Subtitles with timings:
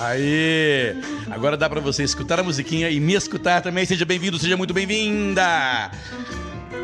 [0.00, 0.96] Aí!
[1.28, 3.84] Agora dá para você escutar a musiquinha e me escutar também.
[3.84, 5.90] Seja bem-vindo, seja muito bem-vinda!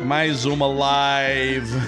[0.03, 1.81] Mais uma live.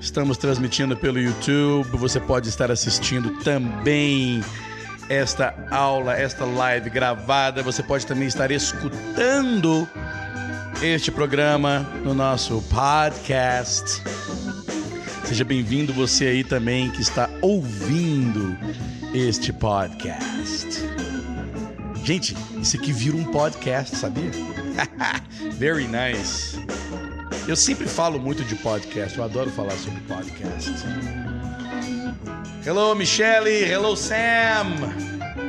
[0.00, 1.96] Estamos transmitindo pelo YouTube.
[1.96, 4.44] Você pode estar assistindo também
[5.08, 7.62] esta aula, esta live gravada.
[7.62, 9.88] Você pode também estar escutando
[10.82, 14.02] este programa no nosso podcast.
[15.24, 18.56] Seja bem-vindo você aí também que está ouvindo
[19.14, 20.65] este podcast.
[22.06, 24.30] Gente, isso aqui vira um podcast, sabia?
[25.58, 26.56] Very nice.
[27.48, 30.70] Eu sempre falo muito de podcast, eu adoro falar sobre podcast.
[32.64, 33.64] Hello, Michele.
[33.64, 34.76] Hello, Sam.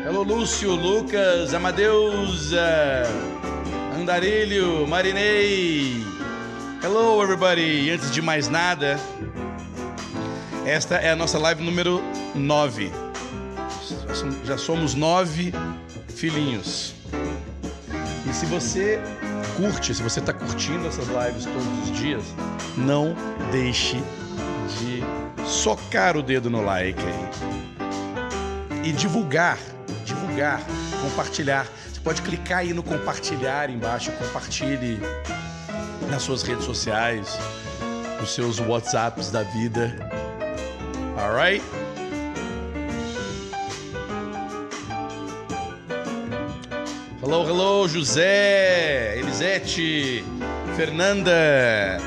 [0.04, 6.04] Hello, Lúcio, Lucas, Amadeus, uh, Andarilho, Marinei.
[6.82, 7.92] Hello, everybody.
[7.92, 9.00] Antes de mais nada,
[10.66, 12.02] esta é a nossa live número
[12.34, 12.92] 9.
[14.44, 15.54] Já somos nove
[16.18, 16.96] filhinhos.
[18.28, 19.00] E se você
[19.56, 22.24] curte, se você está curtindo essas lives todos os dias,
[22.76, 23.16] não
[23.52, 23.98] deixe
[24.80, 25.04] de
[25.48, 27.30] socar o dedo no like aí.
[28.84, 29.60] E divulgar,
[30.04, 30.62] divulgar,
[31.02, 31.68] compartilhar.
[31.94, 35.00] Você pode clicar aí no compartilhar embaixo, compartilhe
[36.10, 37.38] nas suas redes sociais,
[38.20, 39.94] nos seus WhatsApps da vida.
[41.18, 41.64] Alright?
[47.30, 50.24] Hello, hello, José, Elisete,
[50.78, 52.00] Fernanda.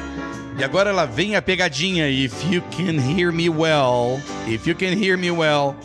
[0.58, 2.08] E agora ela vem a pegadinha.
[2.08, 5.76] If you can hear me well, if you can hear me well,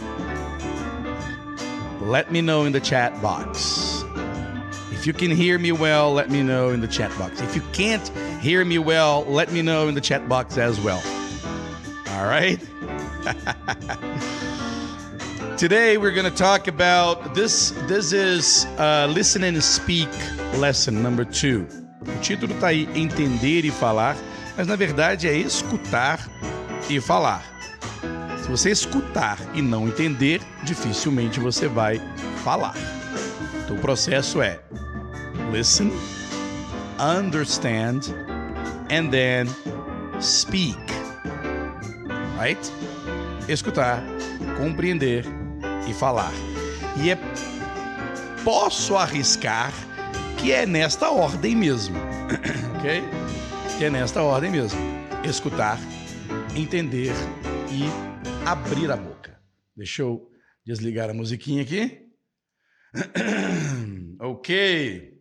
[2.00, 4.06] let me know in the chat box.
[4.94, 7.41] If you can hear me well, let me know in the chat box.
[7.41, 8.08] If you can't
[8.39, 11.03] hear me well, let me know in the chat box as well.
[12.11, 12.58] All right?
[15.58, 17.72] Today we're going to talk about this.
[17.88, 20.09] This is uh, listen and speak
[20.58, 21.66] lesson number two.
[22.02, 24.18] O título está aí entender e falar,
[24.57, 26.19] mas na verdade é escutar
[26.90, 27.41] e falar.
[28.44, 32.01] Se você escutar e não entender, dificilmente você vai
[32.44, 32.75] falar.
[33.63, 34.59] Então o processo é
[35.53, 35.90] listen,
[37.00, 38.13] understand,
[38.91, 39.47] and then
[40.19, 40.78] speak.
[42.38, 42.59] Right?
[43.47, 44.03] Escutar,
[44.57, 45.44] compreender
[45.88, 46.31] e falar.
[47.01, 47.18] E é
[48.44, 49.73] posso arriscar
[50.38, 51.97] que é nesta ordem mesmo,
[52.78, 53.01] ok?
[53.78, 54.79] Que é nesta ordem mesmo:
[55.28, 55.79] escutar,
[56.56, 57.13] entender
[57.72, 57.84] e
[58.47, 59.41] abrir a boca.
[59.75, 60.29] Deixa eu
[60.63, 62.07] desligar a musiquinha aqui.
[64.22, 65.16] ok.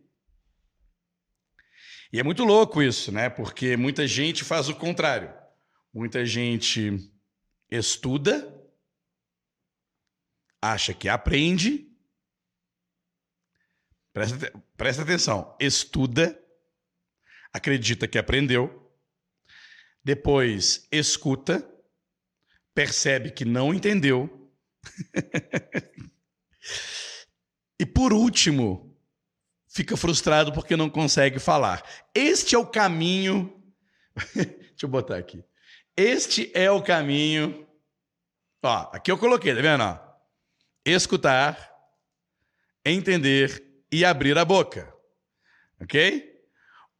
[2.13, 3.29] E é muito louco isso, né?
[3.29, 5.33] Porque muita gente faz o contrário.
[5.93, 7.11] Muita gente
[7.69, 8.54] estuda
[10.71, 11.91] acha que aprende.
[14.13, 15.55] Presta, presta atenção.
[15.59, 16.39] Estuda,
[17.51, 18.93] acredita que aprendeu,
[20.03, 21.67] depois escuta,
[22.73, 24.51] percebe que não entendeu.
[27.79, 28.95] e por último,
[29.67, 31.83] fica frustrado porque não consegue falar.
[32.13, 33.61] Este é o caminho.
[34.35, 35.43] Deixa eu botar aqui.
[35.97, 37.67] Este é o caminho.
[38.63, 39.83] Ó, aqui eu coloquei, tá vendo?
[39.83, 40.04] Ó?
[40.85, 41.73] Escutar,
[42.85, 44.93] entender e abrir a boca.
[45.81, 46.33] Ok?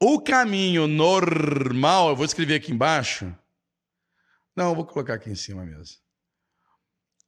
[0.02, 3.34] O caminho normal, eu vou escrever aqui embaixo.
[4.56, 5.98] Não, eu vou colocar aqui em cima mesmo.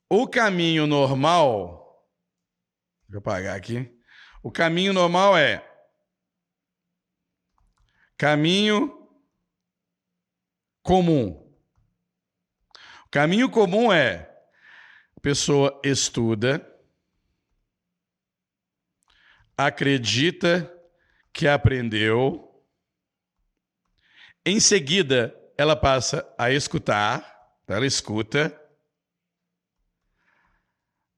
[0.10, 2.06] O caminho normal.
[3.04, 3.94] Deixa eu apagar aqui.
[4.42, 5.64] O caminho normal é.
[8.18, 9.08] Caminho
[10.82, 11.46] comum.
[13.06, 14.27] O caminho comum é
[15.18, 16.64] a pessoa estuda,
[19.58, 20.72] acredita
[21.34, 22.64] que aprendeu,
[24.46, 28.56] em seguida ela passa a escutar, ela escuta,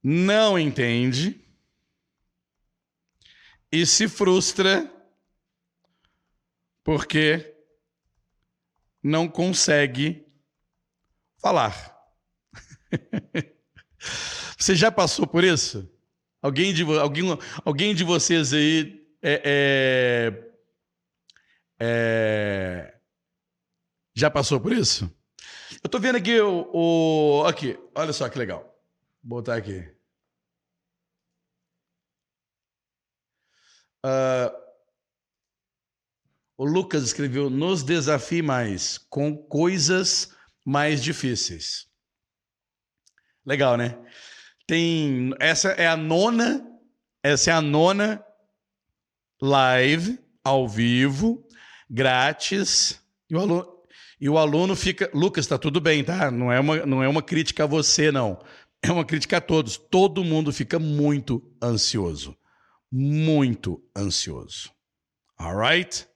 [0.02, 1.46] não entende
[3.70, 4.90] e se frustra
[6.86, 7.54] porque
[9.04, 10.26] não consegue
[11.38, 12.00] falar.
[14.58, 15.90] Você já passou por isso?
[16.42, 17.26] Alguém de, alguém,
[17.66, 20.50] alguém de vocês aí é, é,
[21.80, 23.00] é,
[24.16, 25.14] já passou por isso?
[25.84, 28.62] Eu tô vendo aqui o, o, Aqui, olha só que legal.
[29.24, 29.88] Vou botar aqui.
[34.06, 34.70] Uh,
[36.58, 40.34] o Lucas escreveu: Nos desafie mais com coisas
[40.66, 41.89] mais difíceis.
[43.46, 43.98] Legal, né?
[44.68, 45.34] Tem.
[45.40, 46.66] Essa é a nona.
[47.24, 48.24] Essa é a nona
[49.42, 51.46] live ao vivo,
[51.90, 53.02] grátis.
[53.30, 53.68] E o aluno,
[54.20, 55.10] e o aluno fica.
[55.14, 56.30] Lucas, tá tudo bem, tá?
[56.32, 58.40] Não é, uma, não é uma crítica a você, não.
[58.82, 59.78] É uma crítica a todos.
[59.78, 62.38] Todo mundo fica muito ansioso.
[62.92, 64.72] Muito ansioso.
[65.38, 66.08] Alright?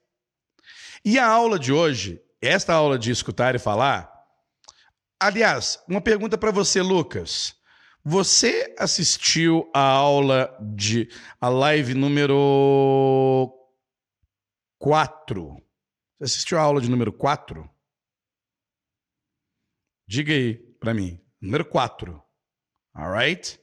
[1.04, 4.13] E a aula de hoje, esta aula de escutar e falar.
[5.24, 7.56] Aliás, uma pergunta para você, Lucas.
[8.04, 11.08] Você assistiu a aula de.
[11.40, 13.50] a live número
[14.78, 15.64] 4?
[16.20, 17.70] Você assistiu a aula de número 4?
[20.06, 21.18] Diga aí para mim.
[21.40, 22.22] Número 4.
[22.94, 23.58] Alright?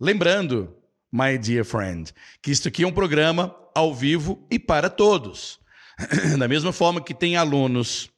[0.00, 0.80] Lembrando,
[1.12, 5.58] my dear friend, que isto aqui é um programa ao vivo e para todos.
[6.38, 8.08] da mesma forma que tem alunos,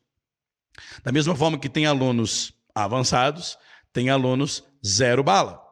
[1.02, 3.58] da mesma forma que tem alunos avançados,
[3.92, 5.62] tem alunos zero bala.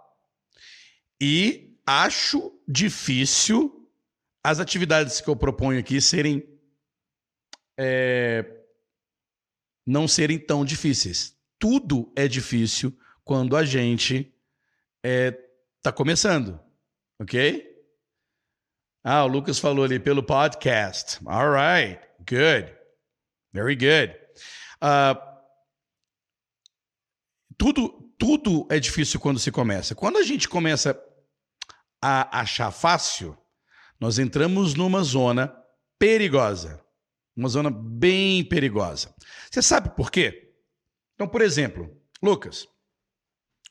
[1.20, 3.88] E acho difícil
[4.42, 6.42] as atividades que eu proponho aqui serem.
[7.78, 8.58] É,
[9.86, 11.36] não serem tão difíceis.
[11.58, 14.32] Tudo é difícil quando a gente está
[15.02, 15.30] é,
[15.82, 16.60] tá começando,
[17.18, 17.66] ok?
[19.02, 21.18] Ah, o Lucas falou ali pelo podcast.
[21.26, 22.72] All right, good,
[23.52, 24.14] very good.
[24.82, 25.29] Uh,
[27.60, 29.94] tudo, tudo é difícil quando se começa.
[29.94, 30.98] Quando a gente começa
[32.00, 33.36] a achar fácil,
[34.00, 35.54] nós entramos numa zona
[35.98, 36.82] perigosa.
[37.36, 39.14] Uma zona bem perigosa.
[39.50, 40.54] Você sabe por quê?
[41.14, 42.66] Então, por exemplo, Lucas.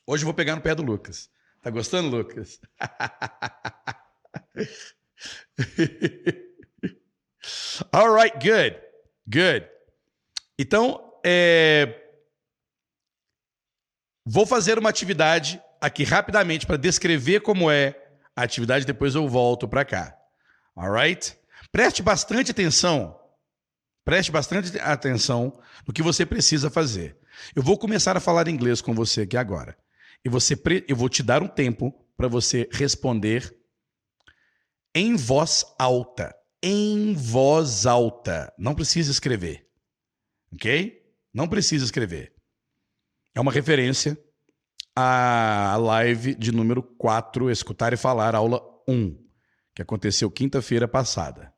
[0.06, 1.28] Hoje eu vou pegar no pé do Lucas.
[1.60, 2.60] Tá gostando, Lucas?
[7.90, 8.80] All right, good.
[9.26, 9.68] Good.
[10.56, 11.99] Então, é...
[14.32, 18.00] vou fazer uma atividade aqui rapidamente para descrever como é
[18.36, 20.16] a atividade, depois eu volto para cá.
[20.76, 21.36] Alright?
[21.72, 23.18] Preste bastante atenção.
[24.04, 27.18] Preste bastante atenção no que você precisa fazer.
[27.56, 29.76] Eu vou começar a falar inglês com você aqui agora.
[30.24, 30.56] E você
[30.86, 33.52] eu vou te dar um tempo para você responder
[34.94, 36.32] em voz alta.
[36.62, 38.52] Em voz alta.
[38.56, 39.66] Não precisa escrever.
[40.52, 41.02] Ok?
[41.34, 42.39] Não precisa escrever.
[43.34, 44.18] É uma referência
[44.94, 49.16] a live de número 4, Escutar e Falar, aula 1,
[49.74, 51.52] que aconteceu quinta-feira passada.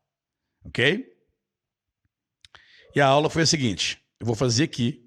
[0.63, 1.11] Ok?
[2.95, 5.03] E a aula foi a seguinte: eu vou fazer aqui,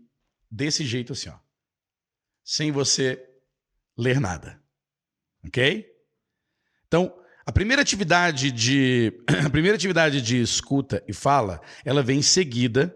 [0.50, 1.38] desse jeito assim, ó,
[2.44, 3.22] sem você
[3.96, 4.60] ler nada.
[5.46, 5.86] Ok?
[6.86, 9.12] Então, a primeira atividade de
[9.46, 12.94] a primeira atividade de escuta e fala, ela vem seguida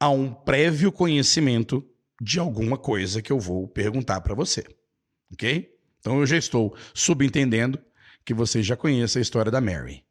[0.00, 1.88] a um prévio conhecimento
[2.20, 4.64] de alguma coisa que eu vou perguntar para você.
[5.32, 5.72] Ok?
[5.98, 7.82] Então eu já estou subentendendo
[8.24, 10.04] que você já conhece a história da Mary.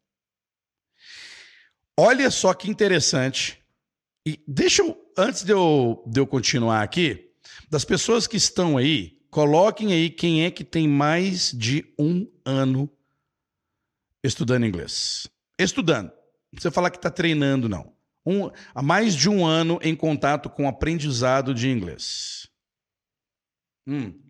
[1.96, 3.62] Olha só que interessante.
[4.26, 7.32] E deixa eu, antes de eu, de eu continuar aqui,
[7.70, 12.90] das pessoas que estão aí, coloquem aí quem é que tem mais de um ano
[14.22, 15.28] estudando inglês.
[15.58, 16.08] Estudando.
[16.08, 17.93] Não precisa falar que está treinando, não
[18.24, 22.48] um, há mais de um ano em contato com aprendizado de inglês.
[23.86, 24.20] Hum.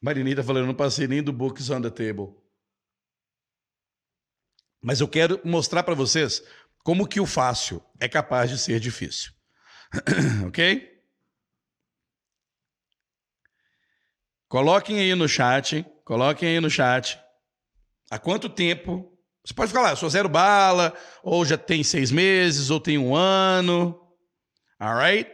[0.00, 2.34] Marinita falando, não passei nem do Books on the Table.
[4.80, 6.42] Mas eu quero mostrar para vocês
[6.82, 9.32] como que o fácil é capaz de ser difícil.
[10.46, 10.88] ok?
[14.48, 17.20] Coloquem aí no chat, coloquem aí no chat
[18.10, 19.16] há quanto tempo
[19.50, 24.00] você pode falar, sou zero bala, ou já tem seis meses, ou tem um ano.
[24.78, 25.28] Alright?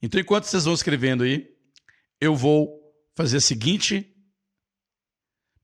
[0.00, 1.44] Então, enquanto vocês vão escrevendo aí,
[2.20, 2.80] eu vou
[3.16, 4.14] fazer a seguinte.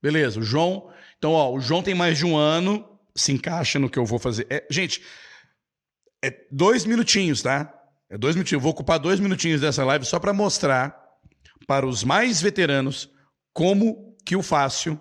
[0.01, 0.93] Beleza, o João.
[1.17, 4.19] Então, ó, o João tem mais de um ano, se encaixa no que eu vou
[4.19, 4.47] fazer.
[4.49, 5.01] É, gente,
[6.21, 7.73] é dois minutinhos, tá?
[8.09, 8.61] É dois minutinhos.
[8.61, 11.01] Vou ocupar dois minutinhos dessa live só para mostrar
[11.65, 13.09] para os mais veteranos
[13.53, 14.99] como que o fácil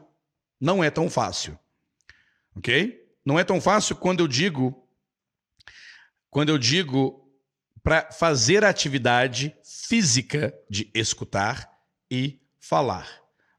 [0.60, 1.58] não é tão fácil.
[2.54, 3.08] Ok?
[3.24, 4.86] Não é tão fácil quando eu digo.
[6.28, 7.28] Quando eu digo
[7.82, 11.68] para fazer a atividade física de escutar
[12.10, 13.08] e falar.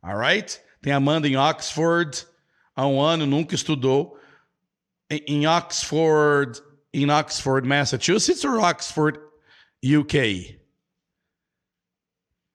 [0.02, 0.62] Alright?
[0.82, 2.26] Tem Amanda em Oxford,
[2.76, 4.18] há um ano, nunca estudou.
[5.10, 6.62] Em Oxford,
[6.94, 9.20] em Oxford, Massachusetts ou Oxford,
[9.84, 10.62] UK?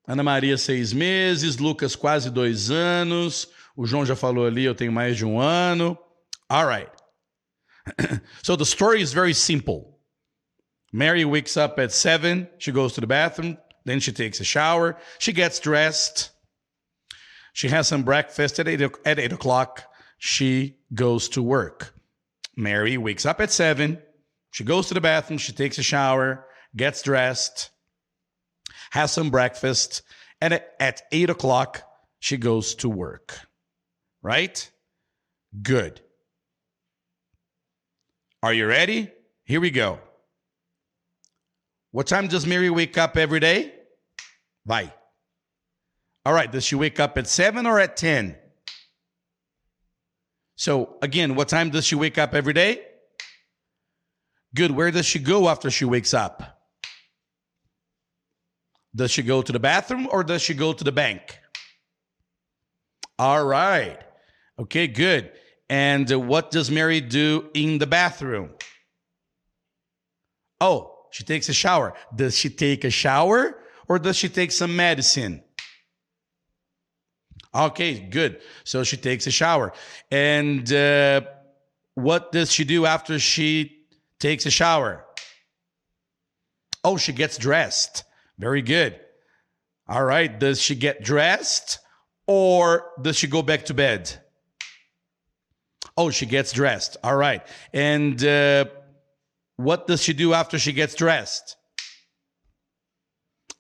[0.07, 1.57] Ana Maria, seis meses.
[1.57, 3.49] Lucas, quase dois anos.
[3.76, 5.99] O João já falou ali, eu tenho mais de um ano.
[6.49, 6.90] All right.
[8.42, 10.00] so the story is very simple.
[10.92, 12.49] Mary wakes up at seven.
[12.59, 13.59] She goes to the bathroom.
[13.85, 14.97] Then she takes a shower.
[15.18, 16.30] She gets dressed.
[17.52, 19.85] She has some breakfast at eight, at eight o'clock.
[20.18, 21.95] She goes to work.
[22.56, 23.99] Mary wakes up at seven.
[24.50, 25.38] She goes to the bathroom.
[25.38, 27.71] She takes a shower, gets dressed,
[28.90, 30.02] has some breakfast,
[30.40, 31.83] and at, at eight o'clock,
[32.21, 33.46] she goes to work.
[34.23, 34.71] Right?
[35.63, 36.01] Good.
[38.43, 39.11] Are you ready?
[39.45, 40.01] Here we go.
[41.93, 43.73] What time does Mary wake up every day?
[44.65, 44.93] Bye.
[46.25, 48.37] All right, does she wake up at 7 or at 10?
[50.57, 52.83] So, again, what time does she wake up every day?
[54.55, 54.71] Good.
[54.71, 56.59] Where does she go after she wakes up?
[58.95, 61.39] Does she go to the bathroom or does she go to the bank?
[63.19, 64.01] All right.
[64.59, 65.33] Okay, good.
[65.69, 68.51] And what does Mary do in the bathroom?
[70.61, 71.95] Oh, she takes a shower.
[72.15, 73.59] Does she take a shower
[73.89, 75.43] or does she take some medicine?
[77.55, 78.41] Okay, good.
[78.65, 79.73] So she takes a shower.
[80.11, 81.23] And uh,
[81.95, 83.87] what does she do after she
[84.21, 85.05] takes a shower?
[86.85, 88.05] Oh, she gets dressed.
[88.39, 89.01] Very good.
[89.89, 90.39] All right.
[90.39, 91.79] Does she get dressed
[92.27, 94.23] or does she go back to bed?
[95.97, 96.97] Oh, she gets dressed.
[97.03, 97.47] All right.
[97.73, 98.67] And uh,
[99.57, 101.57] what does she do after she gets dressed?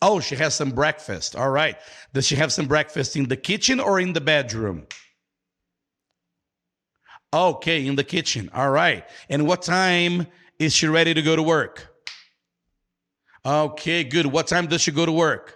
[0.02, 1.34] Oh, she has some breakfast.
[1.34, 1.76] All right.
[2.12, 4.86] Does she have some breakfast in the kitchen or in the bedroom?
[7.32, 8.50] Okay, in the kitchen.
[8.54, 9.08] All right.
[9.28, 10.26] And what time
[10.58, 11.88] is she ready to go to work?
[13.44, 14.26] Okay, good.
[14.26, 15.55] What time does she go to work?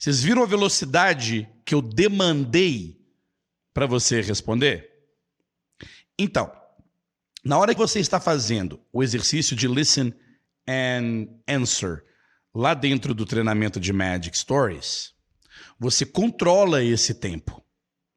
[0.00, 2.98] Vocês viram a velocidade que eu demandei
[3.74, 4.90] para você responder?
[6.18, 6.50] Então,
[7.44, 10.14] na hora que você está fazendo o exercício de listen
[10.66, 12.02] and answer
[12.54, 15.12] lá dentro do treinamento de Magic Stories,
[15.78, 17.62] você controla esse tempo.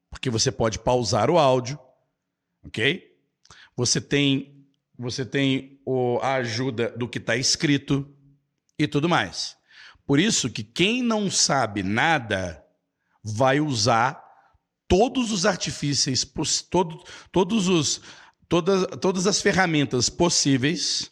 [0.09, 1.77] Porque você pode pausar o áudio,
[2.65, 3.13] ok?
[3.75, 4.65] Você tem,
[4.97, 8.09] você tem o, a ajuda do que está escrito
[8.79, 9.57] e tudo mais.
[10.05, 12.63] Por isso que quem não sabe nada
[13.23, 14.21] vai usar
[14.87, 16.25] todos os artifícios,
[16.69, 18.01] todo, todos os,
[18.49, 21.11] todas, todas as ferramentas possíveis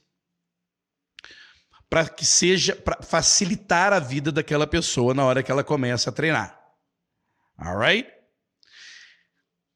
[1.89, 6.13] para que seja para facilitar a vida daquela pessoa na hora que ela começa a
[6.13, 6.57] treinar.
[7.57, 8.09] Alright?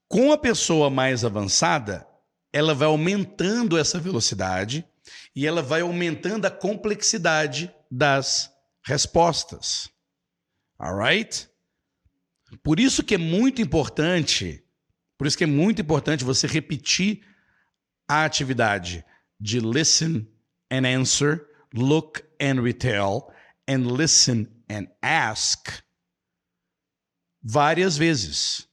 [0.07, 2.07] Com a pessoa mais avançada,
[2.53, 4.86] ela vai aumentando essa velocidade
[5.36, 8.54] e ela vai aumentando a complexidade das
[8.85, 9.89] respostas.
[10.79, 11.49] Alright?
[12.63, 14.63] Por isso que é muito importante,
[15.17, 17.25] por isso que é muito importante você repetir
[18.07, 19.03] a atividade
[19.39, 20.27] de listen
[20.71, 23.27] and answer, look and retell,
[23.67, 25.83] and listen and ask
[27.41, 28.67] várias vezes.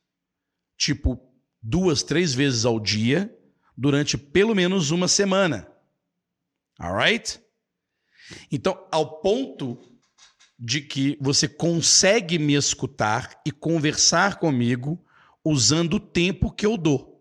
[0.76, 1.19] Tipo,
[1.62, 3.35] duas, três vezes ao dia,
[3.76, 5.71] durante pelo menos uma semana.
[6.78, 7.40] Alright?
[8.50, 9.92] Então, ao ponto
[10.64, 15.04] de que você consegue me escutar e conversar comigo
[15.45, 17.21] usando o tempo que eu dou.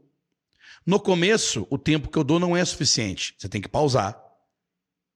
[0.86, 3.34] No começo, o tempo que eu dou não é suficiente.
[3.36, 4.16] Você tem que pausar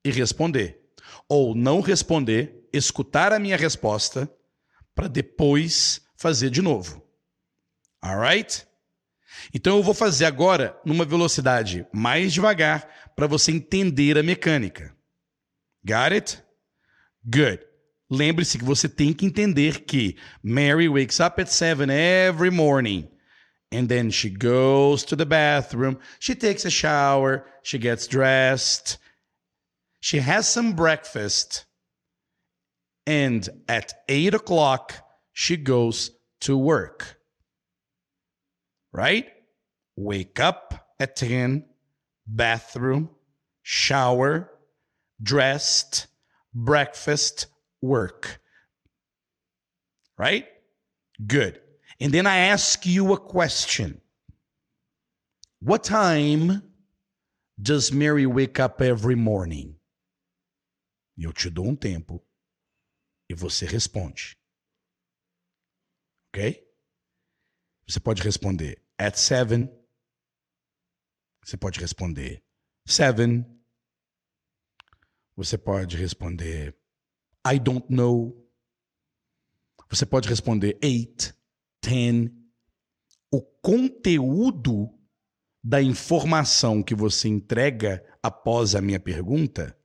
[0.03, 0.81] e responder.
[1.29, 4.27] Ou não responder, escutar a minha resposta
[4.95, 7.07] para depois fazer de novo.
[8.01, 8.65] Alright?
[9.53, 14.95] Então eu vou fazer agora numa velocidade mais devagar para você entender a mecânica.
[15.83, 16.43] Got it?
[17.23, 17.64] Good.
[18.09, 23.09] Lembre-se que você tem que entender que Mary wakes up at 7 every morning.
[23.71, 25.97] And then she goes to the bathroom.
[26.19, 27.45] She takes a shower.
[27.63, 28.99] She gets dressed.
[29.99, 31.65] She has some breakfast.
[33.07, 34.93] And at 8 o'clock,
[35.33, 37.17] she goes to work.
[38.93, 39.27] Right?
[39.97, 41.65] Wake up at 10,
[42.27, 43.09] bathroom,
[43.63, 44.51] shower,
[45.21, 46.07] dressed,
[46.53, 47.47] breakfast,
[47.85, 48.39] work.
[50.17, 50.45] Right?
[51.25, 51.61] Good.
[51.99, 54.01] And then I ask you a question
[55.59, 56.61] What time
[57.61, 59.75] does Mary wake up every morning?
[61.17, 62.21] E eu te dou um tempo
[63.29, 64.37] e você responde.
[66.29, 66.61] Ok?
[67.87, 69.69] Você pode responder at seven.
[71.43, 72.43] Você pode responder
[72.85, 73.45] seven.
[75.37, 76.75] Você pode responder
[77.45, 78.35] I don't know.
[79.89, 81.33] Você pode responder eight,
[81.79, 82.31] ten.
[83.31, 84.89] O conteúdo
[85.63, 89.77] da informação que você entrega após a minha pergunta,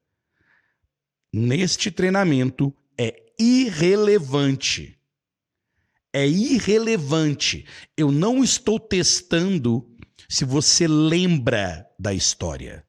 [1.33, 4.99] neste treinamento, é irrelevante.
[6.13, 7.67] É irrelevante.
[7.97, 9.87] Eu não estou testando
[10.29, 12.87] se você lembra da história.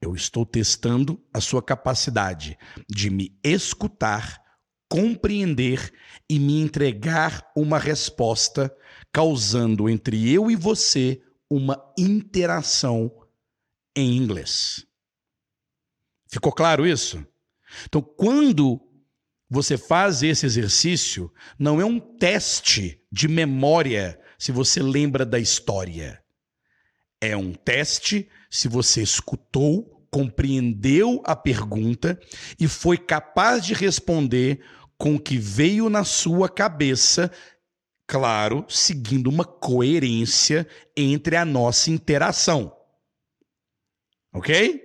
[0.00, 2.56] Eu estou testando a sua capacidade
[2.88, 4.40] de me escutar,
[4.88, 5.92] compreender
[6.30, 8.74] e me entregar uma resposta,
[9.12, 13.10] causando entre eu e você uma interação
[13.96, 14.86] em inglês.
[16.30, 17.26] Ficou claro isso?
[17.86, 18.80] Então, quando
[19.50, 26.22] você faz esse exercício, não é um teste de memória se você lembra da história.
[27.20, 32.18] É um teste se você escutou, compreendeu a pergunta
[32.58, 34.64] e foi capaz de responder
[34.96, 37.30] com o que veio na sua cabeça,
[38.06, 42.74] claro, seguindo uma coerência entre a nossa interação.
[44.32, 44.84] Ok?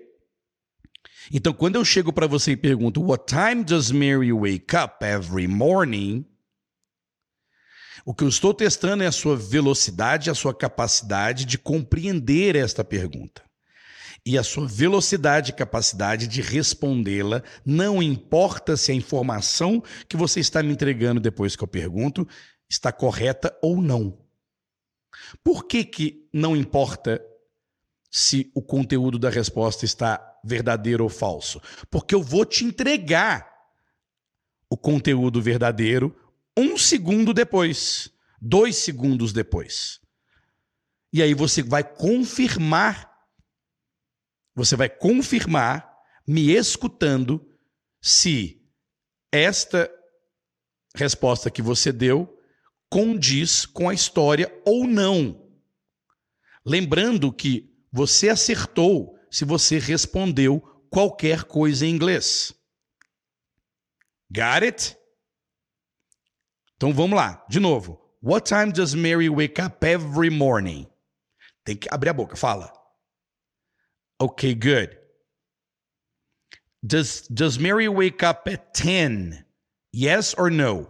[1.31, 5.47] Então, quando eu chego para você e pergunto, What time does Mary wake up every
[5.47, 6.25] morning?
[8.05, 12.83] O que eu estou testando é a sua velocidade, a sua capacidade de compreender esta
[12.83, 13.41] pergunta.
[14.25, 20.39] E a sua velocidade e capacidade de respondê-la, não importa se a informação que você
[20.39, 22.27] está me entregando depois que eu pergunto
[22.69, 24.17] está correta ou não.
[25.43, 27.23] Por que, que não importa
[28.09, 31.61] se o conteúdo da resposta está verdadeiro ou falso?
[31.91, 33.51] Porque eu vou te entregar
[34.69, 36.15] o conteúdo verdadeiro
[36.57, 38.11] um segundo depois,
[38.41, 39.99] dois segundos depois.
[41.11, 43.12] E aí você vai confirmar,
[44.55, 45.91] você vai confirmar,
[46.27, 47.49] me escutando,
[48.01, 48.61] se
[49.31, 49.89] esta
[50.95, 52.39] resposta que você deu
[52.89, 55.49] condiz com a história ou não.
[56.63, 62.53] Lembrando que você acertou se você respondeu qualquer coisa em inglês.
[64.29, 64.97] Got it?
[66.75, 67.99] Então vamos lá, de novo.
[68.21, 70.87] What time does Mary wake up every morning?
[71.63, 72.71] Tem que abrir a boca, fala.
[74.23, 74.97] Okay, good.
[76.87, 79.43] Does does Mary wake up at 10?
[79.91, 80.87] Yes or no?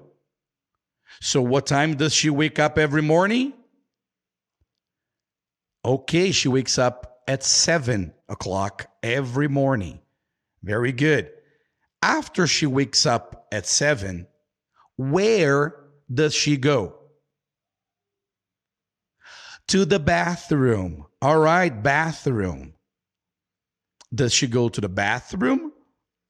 [1.20, 3.54] So what time does she wake up every morning?
[5.84, 10.00] Okay, she wakes up at 7 o'clock every morning.
[10.62, 11.32] Very good.
[12.04, 14.28] After she wakes up at 7,
[14.98, 15.74] where
[16.14, 17.00] does she go?
[19.70, 21.08] To the bathroom.
[21.20, 22.76] All right, bathroom.
[24.14, 25.72] Does she go to the bathroom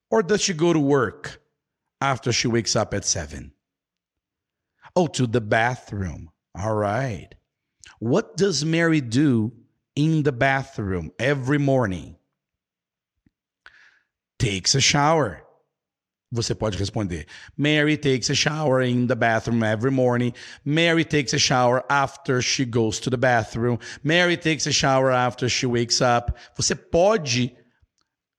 [0.10, 1.42] or does she go to work
[2.00, 3.52] after she wakes up at 7?
[4.96, 6.30] Oh, to the bathroom.
[6.56, 7.30] All right.
[8.00, 9.54] What does Mary do
[9.96, 12.16] in the bathroom every morning?
[14.38, 15.42] Takes a shower.
[16.34, 17.26] Você pode responder.
[17.58, 20.34] Mary takes a shower in the bathroom every morning.
[20.66, 23.78] Mary takes a shower after she goes to the bathroom.
[24.04, 26.38] Mary takes a shower after she wakes up.
[26.58, 27.52] Você pode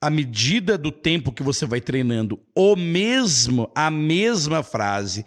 [0.05, 5.25] à medida do tempo que você vai treinando o mesmo, a mesma frase,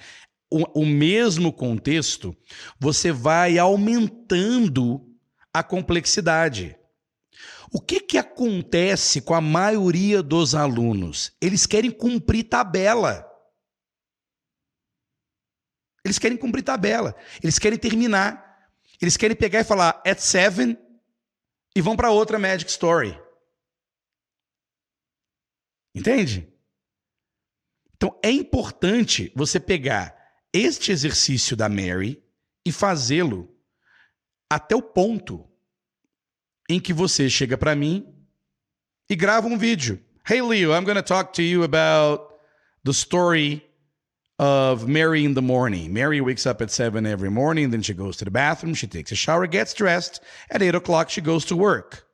[0.52, 2.38] o, o mesmo contexto,
[2.80, 5.04] você vai aumentando
[5.52, 6.78] a complexidade.
[7.74, 11.32] O que, que acontece com a maioria dos alunos?
[11.42, 13.28] Eles querem cumprir tabela.
[16.06, 17.16] Eles querem cumprir tabela.
[17.42, 18.70] Eles querem terminar.
[19.02, 20.78] Eles querem pegar e falar at seven
[21.76, 23.20] e vão para outra Magic Story.
[25.99, 26.47] Entende?
[27.95, 30.15] Então é importante você pegar
[30.53, 32.23] este exercício da Mary
[32.65, 33.49] e fazê-lo
[34.49, 35.47] até o ponto
[36.69, 38.13] em que você chega para mim
[39.10, 40.03] e grava um vídeo.
[40.29, 42.33] Hey Leo, I'm going to talk to you about
[42.83, 43.63] the story
[44.38, 45.89] of Mary in the morning.
[45.89, 49.12] Mary wakes up at 7 every morning, then she goes to the bathroom, she takes
[49.12, 50.21] a shower, gets dressed.
[50.51, 52.07] At 8 o'clock, she goes to work.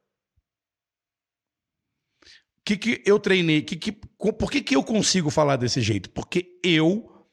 [2.66, 3.62] Que, que eu treinei?
[3.62, 6.10] Que, que, por que, que eu consigo falar desse jeito?
[6.10, 7.28] Porque eu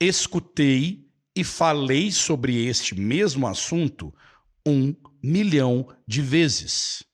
[0.00, 4.14] escutei e falei sobre este mesmo assunto
[4.66, 7.04] um milhão de vezes.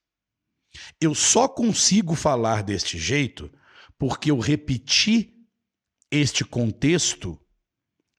[1.01, 3.51] Eu só consigo falar deste jeito
[3.99, 5.35] porque eu repeti
[6.11, 7.39] este contexto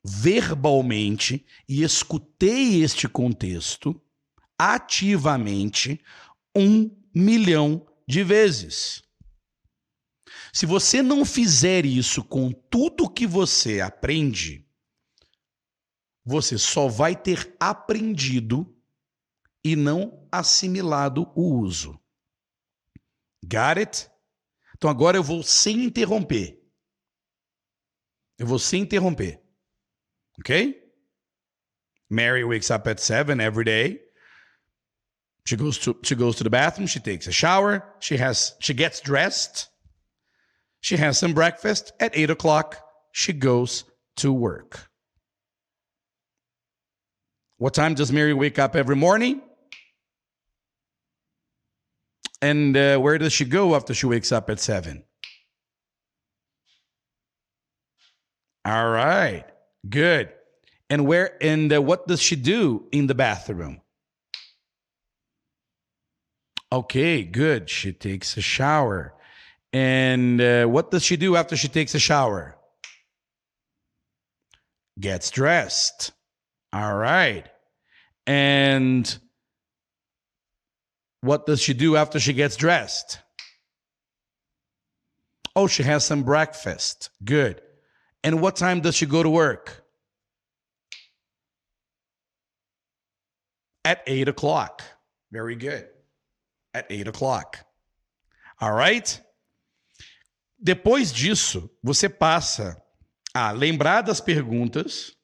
[0.03, 4.01] verbalmente e escutei este contexto
[4.57, 6.01] ativamente
[6.55, 9.03] um milhão de vezes.
[10.57, 14.67] Se você não fizer isso com tudo que você aprende,
[16.25, 18.75] você só vai ter aprendido
[19.63, 22.01] e não assimilado o uso.
[23.43, 24.09] Got it?
[24.75, 26.59] Então agora eu vou sem interromper.
[28.39, 29.39] Eu vou sem interromper.
[30.39, 30.91] Ok?
[32.09, 34.03] Mary wakes up at 7 every day.
[35.45, 38.73] She goes to she goes to the bathroom, she takes a shower, she has she
[38.73, 39.69] gets dressed,
[40.81, 41.91] she has some breakfast.
[41.99, 42.77] At 8 o'clock,
[43.11, 43.83] she goes
[44.17, 44.89] to work.
[47.57, 49.41] What time does Mary wake up every morning?
[52.41, 55.03] And uh, where does she go after she wakes up at 7?
[58.63, 59.45] All right.
[59.89, 60.33] Good.
[60.89, 63.81] And where and uh, what does she do in the bathroom?
[66.71, 67.69] Okay, good.
[67.69, 69.13] She takes a shower.
[69.73, 72.55] And uh, what does she do after she takes a shower?
[74.99, 76.11] Gets dressed.
[76.73, 77.45] All right.
[78.25, 79.17] And
[81.21, 83.19] what does she do after she gets dressed?
[85.55, 87.09] Oh, she has some breakfast.
[87.23, 87.61] Good.
[88.23, 89.83] And what time does she go to work?
[93.83, 94.83] At 8 o'clock.
[95.31, 95.87] Very good.
[96.73, 97.65] At 8 o'clock.
[98.59, 99.19] All right?
[100.59, 102.81] Depois disso, você passa
[103.33, 105.15] a lembrar das perguntas.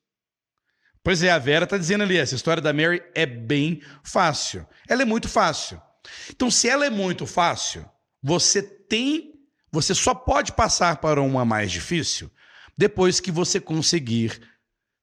[1.03, 4.65] Pois é, a Vera está dizendo ali, essa história da Mary é bem fácil.
[4.87, 5.81] Ela é muito fácil.
[6.29, 7.89] Então, se ela é muito fácil,
[8.21, 9.33] você tem,
[9.71, 12.31] você só pode passar para uma mais difícil
[12.77, 14.41] depois que você conseguir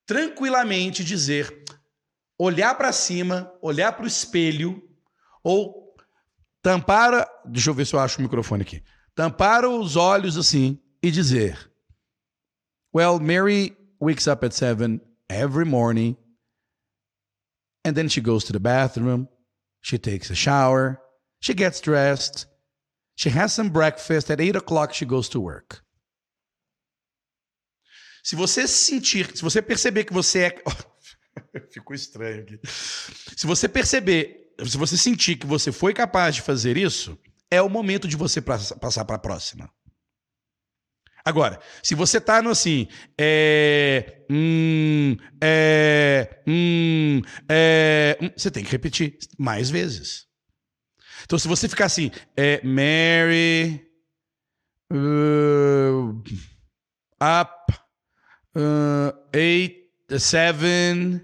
[0.06, 1.64] tranquilamente dizer,
[2.38, 4.82] olhar para cima, olhar para o espelho
[5.42, 5.94] ou
[6.62, 8.82] tampar, deixa eu ver se eu acho o microfone aqui.
[9.14, 11.70] Tampar os olhos assim e dizer:
[12.94, 16.16] Well, Mary wakes up at seven every morning
[17.84, 19.28] and then she goes to the bathroom,
[19.80, 21.00] she takes a shower,
[21.40, 22.46] she gets dressed,
[23.14, 25.82] she has some breakfast, at eight o'clock she goes to work.
[28.22, 30.62] Se você sentir, se você perceber que você é.
[31.72, 32.60] Ficou estranho aqui.
[32.64, 37.18] Se você perceber, se você sentir que você foi capaz de fazer isso,
[37.50, 39.70] é o momento de você passar para a próxima.
[41.24, 48.70] Agora, se você tá no assim, é, hum, é, hum, é, hum, você tem que
[48.70, 50.26] repetir mais vezes.
[51.24, 53.86] Então, se você ficar assim, é, Mary,
[54.90, 56.22] uh,
[57.22, 57.72] up,
[58.56, 61.20] uh, eight, seven,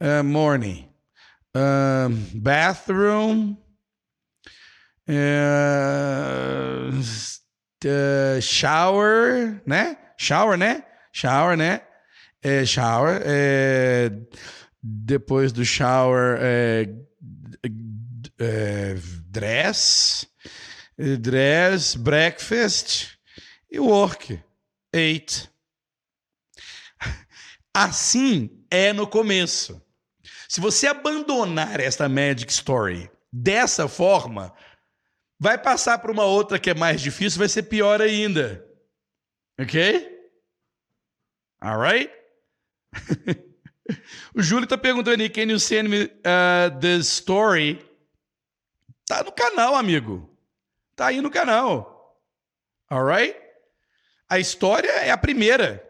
[0.00, 0.88] uh, morning,
[1.56, 3.56] um, bathroom,
[5.08, 6.92] uh,
[8.40, 9.96] shower, né?
[10.18, 10.84] Shower, né?
[11.12, 11.82] Shower, né?
[12.42, 13.22] É, shower.
[13.24, 14.10] É,
[14.82, 16.88] depois do shower, é,
[18.38, 18.94] é,
[19.30, 20.26] dress.
[21.20, 23.18] Dress, breakfast
[23.70, 24.42] e work.
[24.92, 25.48] Eight.
[27.72, 29.80] Assim é no começo.
[30.48, 34.52] Se você abandonar esta Magic Story dessa forma,
[35.38, 38.64] vai passar para uma outra que é mais difícil, vai ser pior ainda.
[39.58, 40.18] Ok?
[41.60, 42.10] Alright?
[44.34, 47.84] o Júlio está perguntando aí, can you send me uh, the story?
[49.06, 50.28] Tá no canal, amigo.
[50.94, 52.18] Tá aí no canal.
[52.90, 53.36] Alright?
[54.28, 55.82] A história é a primeira.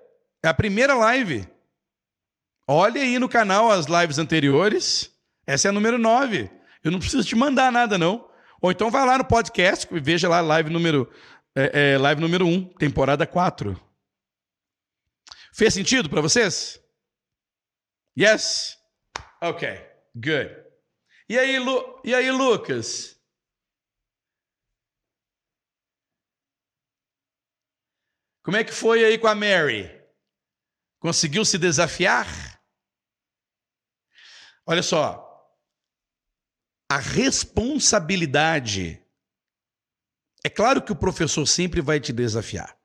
[0.42, 1.46] É a primeira live.
[2.66, 5.10] Olhe aí no canal as lives anteriores.
[5.46, 6.50] Essa é a número 9.
[6.84, 8.27] Eu não preciso te mandar nada, não.
[8.60, 11.12] Ou então vai lá no podcast e veja lá live número,
[11.54, 13.80] é, é, live número 1, temporada 4.
[15.52, 16.80] Fez sentido para vocês?
[18.18, 18.76] Yes?
[19.40, 19.68] Ok,
[20.14, 20.50] good.
[21.28, 22.00] E aí, Lu...
[22.04, 23.16] e aí, Lucas?
[28.42, 29.88] Como é que foi aí com a Mary?
[30.98, 32.26] Conseguiu se desafiar?
[34.66, 35.27] Olha só,
[36.88, 39.02] a responsabilidade.
[40.44, 42.76] É claro que o professor sempre vai te desafiar.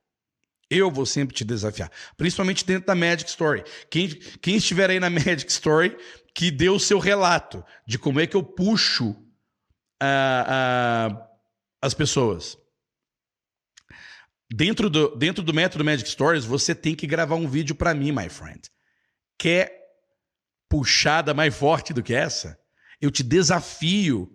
[0.70, 3.64] Eu vou sempre te desafiar, principalmente dentro da Magic Story.
[3.90, 5.96] Quem, quem estiver aí na Magic Story,
[6.34, 11.18] que dê o seu relato de como é que eu puxo uh, uh,
[11.82, 12.58] as pessoas.
[14.52, 18.12] Dentro do, dentro do método Magic Stories, você tem que gravar um vídeo para mim,
[18.12, 18.62] my friend.
[19.38, 19.80] Quer
[20.70, 22.60] puxada mais forte do que essa,
[23.04, 24.32] eu te desafio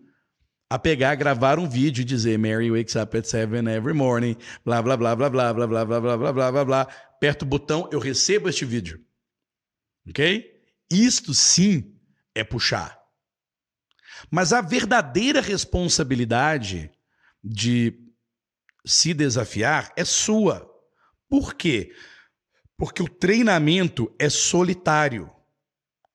[0.68, 4.82] a pegar, gravar um vídeo e dizer Mary wakes up at seven every morning, blá
[4.82, 6.82] blá blá blá blá blá blá blá blá blá blá blá blá.
[6.82, 9.02] Aperta o botão, eu recebo este vídeo.
[10.06, 10.44] OK?
[10.90, 11.98] Isto sim
[12.34, 13.00] é puxar.
[14.30, 16.90] Mas a verdadeira responsabilidade
[17.42, 17.98] de
[18.84, 20.70] se desafiar é sua.
[21.26, 21.90] Por quê?
[22.76, 25.30] Porque o treinamento é solitário.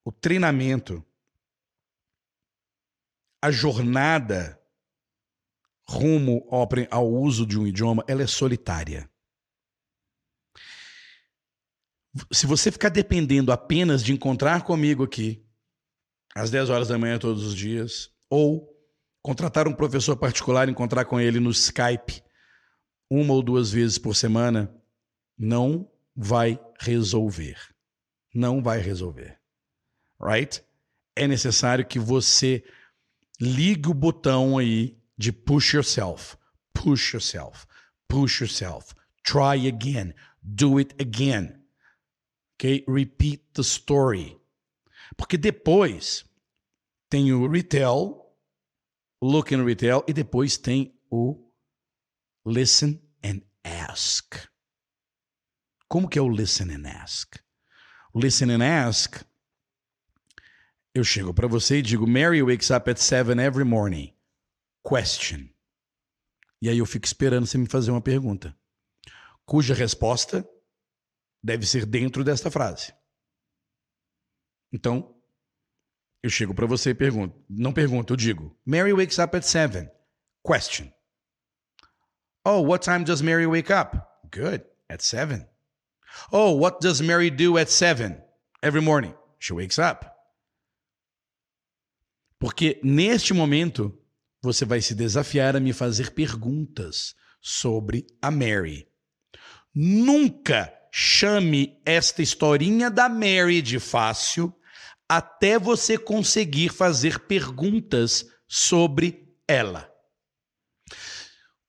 [0.05, 1.03] O treinamento,
[3.43, 4.57] a jornada
[5.85, 9.09] rumo ao, ao uso de um idioma, ela é solitária.
[12.31, 15.45] Se você ficar dependendo apenas de encontrar comigo aqui,
[16.33, 18.73] às 10 horas da manhã todos os dias, ou
[19.21, 22.23] contratar um professor particular, encontrar com ele no Skype
[23.09, 24.73] uma ou duas vezes por semana,
[25.37, 27.57] não vai resolver.
[28.33, 29.37] Não vai resolver.
[30.17, 30.63] Right?
[31.13, 32.63] É necessário que você
[33.43, 36.37] ligue o botão aí de push yourself,
[36.73, 37.65] push yourself,
[38.07, 41.61] push yourself, try again, do it again.
[42.55, 42.85] Ok?
[42.87, 44.37] Repeat the story.
[45.17, 46.23] Porque depois
[47.09, 48.21] tem o retail,
[49.21, 51.51] look in retail, e depois tem o
[52.45, 54.35] listen and ask.
[55.89, 57.37] Como que é o listen and ask?
[58.15, 59.23] Listen and ask,
[60.93, 64.13] eu chego para você e digo, Mary wakes up at seven every morning.
[64.83, 65.49] Question.
[66.61, 68.55] E aí eu fico esperando você me fazer uma pergunta,
[69.45, 70.47] cuja resposta
[71.43, 72.93] deve ser dentro desta frase.
[74.71, 75.13] Então,
[76.21, 77.43] eu chego para você e pergunto.
[77.49, 78.57] Não pergunto, eu digo.
[78.65, 79.91] Mary wakes up at seven.
[80.41, 80.91] Question.
[82.45, 83.97] Oh, what time does Mary wake up?
[84.31, 85.47] Good, at seven.
[86.31, 88.21] Oh, what does Mary do at seven
[88.61, 89.13] every morning?
[89.39, 90.12] She wakes up.
[92.43, 93.97] Porque neste momento
[94.41, 98.85] você vai se desafiar a me fazer perguntas sobre a Mary.
[99.73, 104.53] Nunca chame esta historinha da Mary de fácil
[105.07, 109.89] até você conseguir fazer perguntas sobre ela.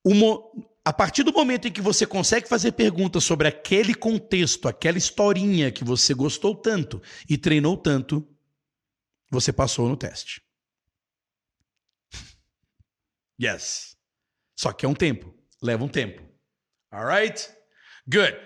[0.05, 0.41] Uma,
[0.85, 5.71] a partir do momento em que você consegue fazer perguntas sobre aquele contexto, aquela historinha
[5.71, 8.27] que você gostou tanto e treinou tanto,
[9.31, 10.44] você passou no teste.
[13.41, 13.97] Yes.
[14.57, 15.35] Só que é um tempo.
[15.63, 16.23] Leva um tempo.
[16.93, 17.51] Alright?
[18.07, 18.37] Good.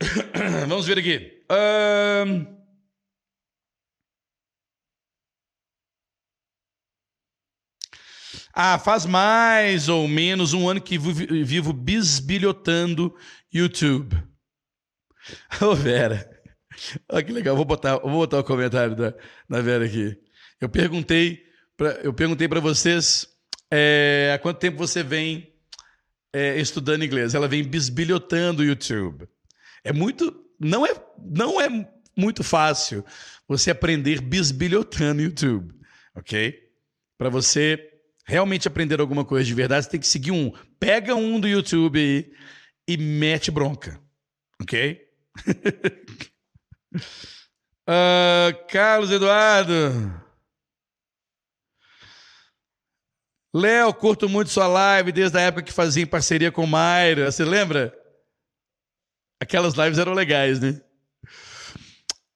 [0.68, 1.44] Vamos ver aqui.
[1.50, 2.56] Um...
[8.58, 13.14] Ah, faz mais ou menos um ano que vivo bisbilhotando
[13.52, 14.16] YouTube.
[15.60, 16.26] Ô, Vera.
[17.10, 17.54] Olha que legal.
[17.54, 19.14] Vou botar, vou botar o comentário da,
[19.48, 20.18] da Vera aqui.
[20.58, 21.44] Eu perguntei
[22.48, 23.35] para vocês
[23.70, 25.52] é, há quanto tempo você vem
[26.32, 27.34] é, estudando inglês.
[27.34, 29.28] Ela vem bisbilhotando o YouTube.
[29.82, 30.44] É muito.
[30.58, 31.68] Não é, não é
[32.16, 33.04] muito fácil
[33.46, 35.74] você aprender bisbilhotando o YouTube,
[36.14, 36.54] ok?
[37.18, 37.92] Para você
[38.26, 40.52] realmente aprender alguma coisa de verdade, você tem que seguir um.
[40.80, 42.32] Pega um do YouTube aí
[42.88, 44.00] e mete bronca,
[44.60, 45.00] ok?
[47.88, 50.25] uh, Carlos Eduardo.
[53.56, 57.32] Léo, curto muito sua live desde a época que fazia em parceria com Mayra.
[57.32, 57.90] Você lembra?
[59.40, 60.78] Aquelas lives eram legais, né?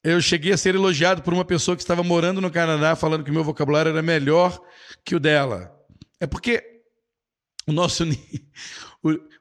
[0.02, 3.30] Eu cheguei a ser elogiado por uma pessoa que estava morando no Canadá, falando que
[3.30, 4.58] meu vocabulário era melhor
[5.04, 5.70] que o dela.
[6.18, 6.82] É porque
[7.66, 8.04] o nosso.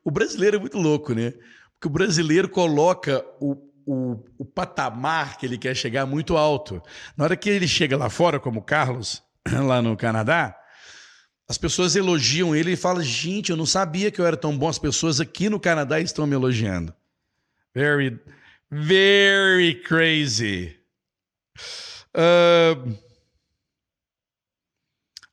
[0.05, 1.33] O, brasileiro é muito louco, né?
[1.73, 6.81] Porque o brasileiro coloca o, o, o patamar que ele quer chegar muito alto.
[7.17, 10.58] Na hora que ele chega lá fora, como o Carlos, lá no Canadá,
[11.49, 14.69] as pessoas elogiam ele e falam: gente, eu não sabia que eu era tão bom.
[14.69, 16.93] As pessoas aqui no Canadá estão me elogiando.
[17.73, 18.19] Very,
[18.69, 20.77] very crazy.
[22.13, 22.95] Uh,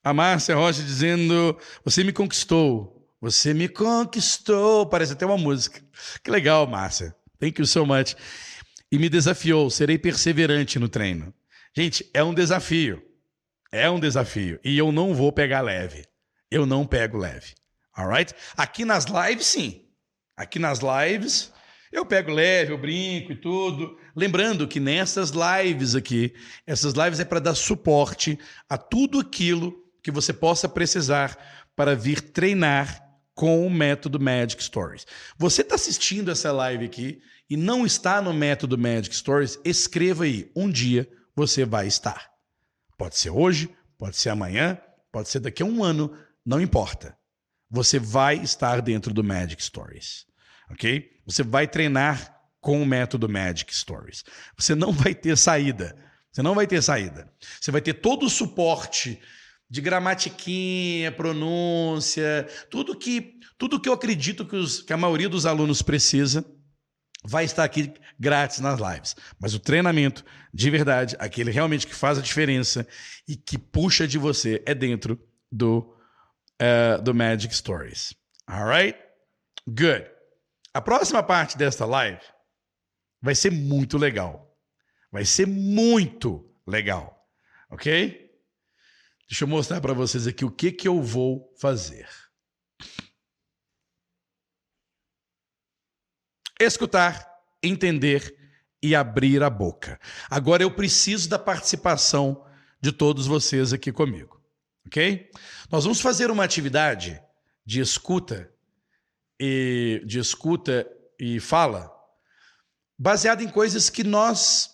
[0.02, 3.06] a Márcia Rocha dizendo: Você me conquistou.
[3.20, 4.86] Você me conquistou.
[4.86, 5.82] Parece até uma música.
[6.24, 7.14] Que legal, Márcia.
[7.38, 8.16] Thank you so much.
[8.90, 9.68] E me desafiou.
[9.68, 11.34] Serei perseverante no treino.
[11.76, 13.05] Gente, é um desafio.
[13.76, 14.58] É um desafio.
[14.64, 16.04] E eu não vou pegar leve.
[16.50, 17.54] Eu não pego leve.
[17.94, 18.34] Alright?
[18.56, 19.82] Aqui nas lives, sim.
[20.36, 21.52] Aqui nas lives,
[21.90, 23.98] eu pego leve, eu brinco e tudo.
[24.14, 26.34] Lembrando que nessas lives aqui,
[26.66, 31.36] essas lives é para dar suporte a tudo aquilo que você possa precisar
[31.74, 33.02] para vir treinar
[33.34, 35.06] com o método Magic Stories.
[35.38, 40.50] Você está assistindo essa live aqui e não está no método Magic Stories, escreva aí.
[40.54, 42.35] Um dia você vai estar.
[42.96, 44.78] Pode ser hoje, pode ser amanhã,
[45.12, 47.16] pode ser daqui a um ano, não importa.
[47.70, 50.26] Você vai estar dentro do Magic Stories
[50.70, 51.10] ok?
[51.26, 54.24] Você vai treinar com o método Magic Stories.
[54.56, 55.96] Você não vai ter saída.
[56.30, 57.30] Você não vai ter saída.
[57.60, 59.20] Você vai ter todo o suporte
[59.68, 65.46] de gramatiquinha, pronúncia, tudo que tudo que eu acredito que, os, que a maioria dos
[65.46, 66.44] alunos precisa,
[67.26, 69.16] vai estar aqui grátis nas lives.
[69.38, 72.86] Mas o treinamento, de verdade, aquele realmente que faz a diferença
[73.26, 75.94] e que puxa de você é dentro do,
[76.60, 78.14] uh, do Magic Stories.
[78.46, 78.98] Alright?
[79.68, 80.06] Good.
[80.72, 82.20] A próxima parte desta live
[83.20, 84.56] vai ser muito legal.
[85.10, 87.26] Vai ser muito legal.
[87.70, 88.30] Ok?
[89.28, 92.08] Deixa eu mostrar para vocês aqui o que, que eu vou fazer.
[96.58, 97.26] Escutar,
[97.62, 98.34] entender
[98.82, 100.00] e abrir a boca.
[100.30, 102.46] Agora eu preciso da participação
[102.80, 104.40] de todos vocês aqui comigo,
[104.86, 105.30] ok?
[105.70, 107.20] Nós vamos fazer uma atividade
[107.64, 108.50] de escuta
[109.38, 110.86] e de escuta
[111.18, 111.92] e fala
[112.98, 114.70] baseada em coisas que nós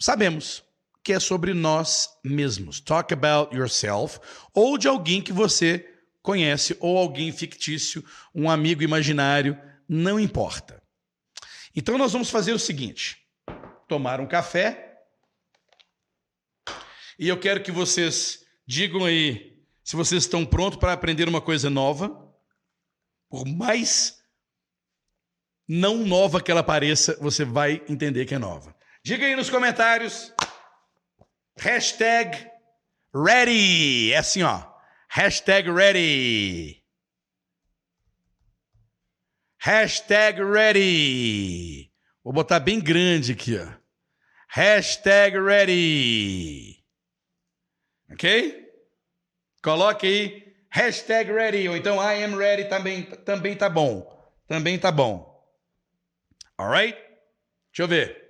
[0.00, 0.62] sabemos,
[1.04, 2.80] que é sobre nós mesmos.
[2.80, 4.18] Talk about yourself
[4.54, 5.88] ou de alguém que você
[6.22, 10.81] conhece ou alguém fictício, um amigo imaginário, não importa.
[11.74, 13.18] Então nós vamos fazer o seguinte:
[13.88, 14.90] tomar um café.
[17.18, 19.52] E eu quero que vocês digam aí
[19.84, 22.18] se vocês estão prontos para aprender uma coisa nova.
[23.28, 24.22] Por mais
[25.68, 28.74] não nova que ela pareça, você vai entender que é nova.
[29.04, 30.32] Diga aí nos comentários.
[31.58, 32.50] Hashtag
[33.14, 34.12] ready.
[34.12, 34.62] É assim, ó.
[35.08, 36.81] Hashtag ready.
[39.64, 41.88] Hashtag ready.
[42.24, 43.72] Vou botar bem grande aqui, ó.
[44.48, 46.84] Hashtag ready.
[48.10, 48.68] Ok?
[49.62, 50.56] Coloque aí.
[50.68, 51.68] Hashtag ready.
[51.68, 54.04] Ou então I am ready também, também tá bom.
[54.48, 55.46] Também tá bom.
[56.58, 56.98] Alright?
[57.70, 58.20] Deixa eu ver.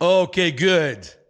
[0.00, 1.23] Ok, good.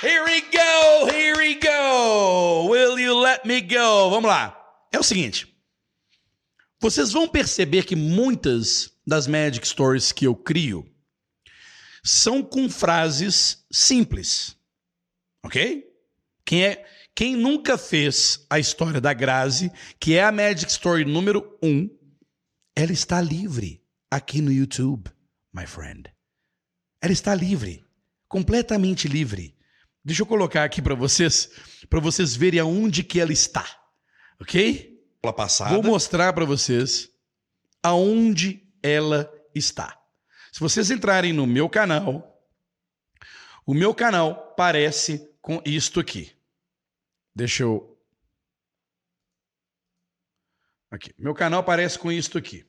[0.00, 2.68] Here we go, here we go.
[2.70, 4.08] Will you let me go?
[4.10, 4.56] Vamos lá.
[4.92, 5.52] É o seguinte.
[6.80, 10.88] Vocês vão perceber que muitas das Magic Stories que eu crio
[12.04, 14.56] são com frases simples.
[15.44, 15.84] Ok?
[16.44, 21.58] Quem, é, quem nunca fez a história da Grazi, que é a Magic Story número
[21.60, 21.90] 1, um,
[22.76, 25.10] ela está livre aqui no YouTube,
[25.52, 26.04] my friend.
[27.02, 27.84] Ela está livre,
[28.28, 29.57] completamente livre.
[30.08, 31.50] Deixa eu colocar aqui para vocês,
[31.90, 33.66] para vocês verem aonde que ela está,
[34.40, 34.98] ok?
[35.36, 35.74] Passada.
[35.74, 37.10] Vou mostrar para vocês
[37.82, 40.00] aonde ela está.
[40.50, 42.42] Se vocês entrarem no meu canal,
[43.66, 46.34] o meu canal parece com isto aqui.
[47.34, 48.00] Deixa eu.
[50.90, 51.14] Aqui.
[51.18, 52.64] Meu canal parece com isto aqui.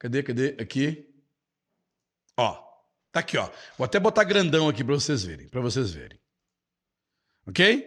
[0.00, 0.56] Cadê, cadê?
[0.58, 1.06] Aqui.
[2.34, 2.58] Ó,
[3.12, 3.50] tá aqui, ó.
[3.76, 6.18] Vou até botar grandão aqui para vocês verem, para vocês verem.
[7.46, 7.86] OK?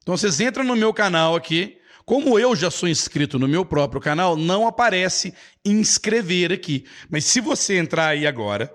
[0.00, 1.76] Então vocês entram no meu canal aqui.
[2.06, 5.34] Como eu já sou inscrito no meu próprio canal, não aparece
[5.64, 6.86] inscrever aqui.
[7.10, 8.72] Mas se você entrar aí agora,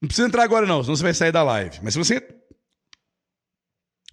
[0.00, 1.80] não precisa entrar agora não, senão você vai sair da live.
[1.82, 2.20] Mas se você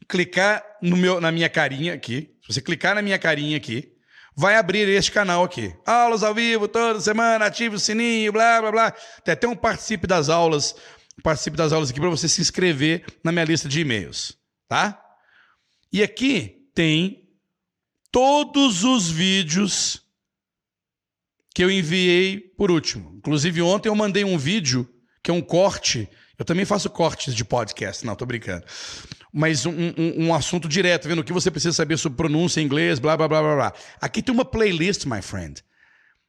[0.07, 3.93] clicar no meu, na minha carinha aqui, se você clicar na minha carinha aqui,
[4.35, 5.73] vai abrir este canal aqui.
[5.85, 8.91] Aulas ao vivo toda semana, ative o sininho, blá, blá, blá.
[9.23, 10.75] Tem até um participe das aulas,
[11.23, 14.99] participe das aulas aqui para você se inscrever na minha lista de e-mails, tá?
[15.91, 17.29] E aqui tem
[18.11, 20.01] todos os vídeos
[21.53, 23.13] que eu enviei por último.
[23.17, 24.87] Inclusive ontem eu mandei um vídeo
[25.21, 26.09] que é um corte.
[26.37, 28.65] Eu também faço cortes de podcast, não, tô brincando
[29.33, 32.65] mas um, um, um, assunto direto, vendo o que você precisa saber sobre pronúncia em
[32.65, 33.73] inglês, blá, blá, blá, blá, blá.
[33.99, 35.63] Aqui tem uma playlist, my friend,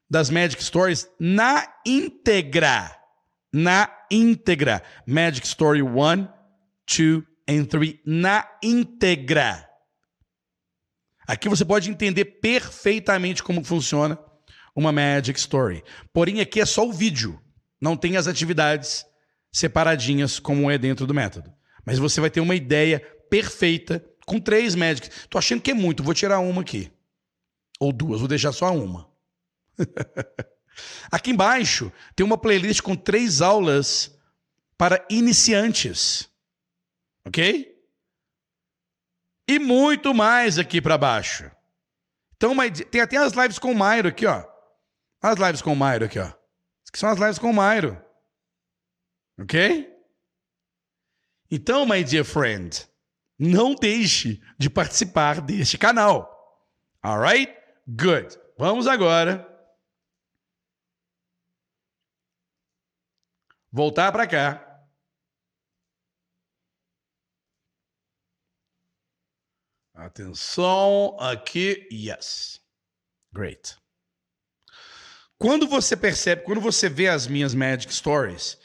[0.09, 2.97] das Magic Stories na íntegra.
[3.53, 4.83] Na íntegra.
[5.07, 6.29] Magic Story 1, 2
[7.49, 7.95] and 3.
[8.07, 9.69] Na íntegra.
[11.27, 14.19] Aqui você pode entender perfeitamente como funciona
[14.75, 15.83] uma Magic Story.
[16.13, 17.41] Porém, aqui é só o vídeo.
[17.81, 19.05] Não tem as atividades
[19.51, 21.53] separadinhas como é dentro do método.
[21.85, 25.27] Mas você vai ter uma ideia perfeita com três médicos.
[25.29, 26.91] Tô achando que é muito, vou tirar uma aqui.
[27.81, 29.11] Ou duas, vou deixar só uma.
[31.11, 34.17] aqui embaixo tem uma playlist com três aulas
[34.79, 36.31] para iniciantes.
[37.27, 37.73] Ok?
[39.49, 41.51] E muito mais aqui para baixo.
[42.37, 42.55] Então,
[42.91, 44.45] tem até as lives com o Mairo aqui, ó.
[45.21, 46.33] As lives com o Mairo aqui, ó.
[46.93, 48.01] Que são as lives com o Mairo.
[49.41, 49.92] Ok?
[51.55, 52.89] Então, my dear friend,
[53.39, 56.27] não deixe de participar deste canal.
[57.05, 57.55] Alright?
[57.87, 58.39] Good.
[58.57, 59.47] Vamos agora
[63.71, 64.67] voltar para cá.
[69.95, 72.63] Atenção aqui, yes.
[73.31, 73.77] Great.
[75.37, 78.57] Quando você percebe, quando você vê as minhas Magic Stories,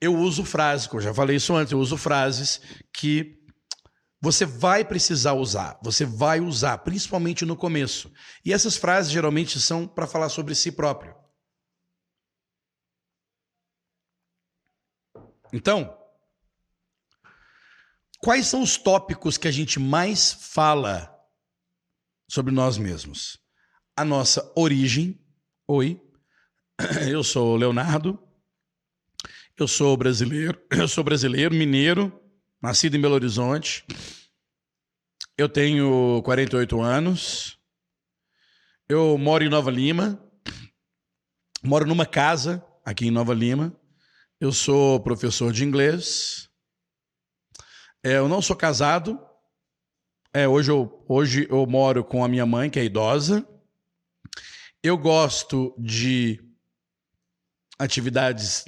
[0.00, 2.60] eu uso frases, eu já falei isso antes, eu uso frases
[2.92, 3.36] que
[4.20, 8.12] você vai precisar usar, você vai usar, principalmente no começo.
[8.44, 11.14] E essas frases geralmente são para falar sobre si próprio.
[15.52, 15.96] Então,
[18.18, 21.14] quais são os tópicos que a gente mais fala
[22.28, 23.38] sobre nós mesmos?
[23.96, 25.24] A nossa origem.
[25.68, 26.02] Oi,
[27.08, 28.25] eu sou Leonardo.
[29.58, 32.12] Eu sou brasileiro, eu sou brasileiro, mineiro,
[32.60, 33.86] nascido em Belo Horizonte.
[35.34, 37.58] Eu tenho 48 anos.
[38.86, 40.22] Eu moro em Nova Lima.
[41.62, 43.74] Moro numa casa aqui em Nova Lima.
[44.38, 46.50] Eu sou professor de inglês.
[48.04, 49.18] É, eu não sou casado.
[50.34, 53.48] É, hoje, eu, hoje eu moro com a minha mãe, que é idosa.
[54.82, 56.44] Eu gosto de
[57.78, 58.66] atividades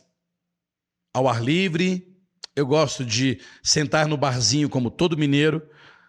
[1.18, 2.06] ao ar livre.
[2.54, 5.62] Eu gosto de sentar no barzinho, como todo mineiro,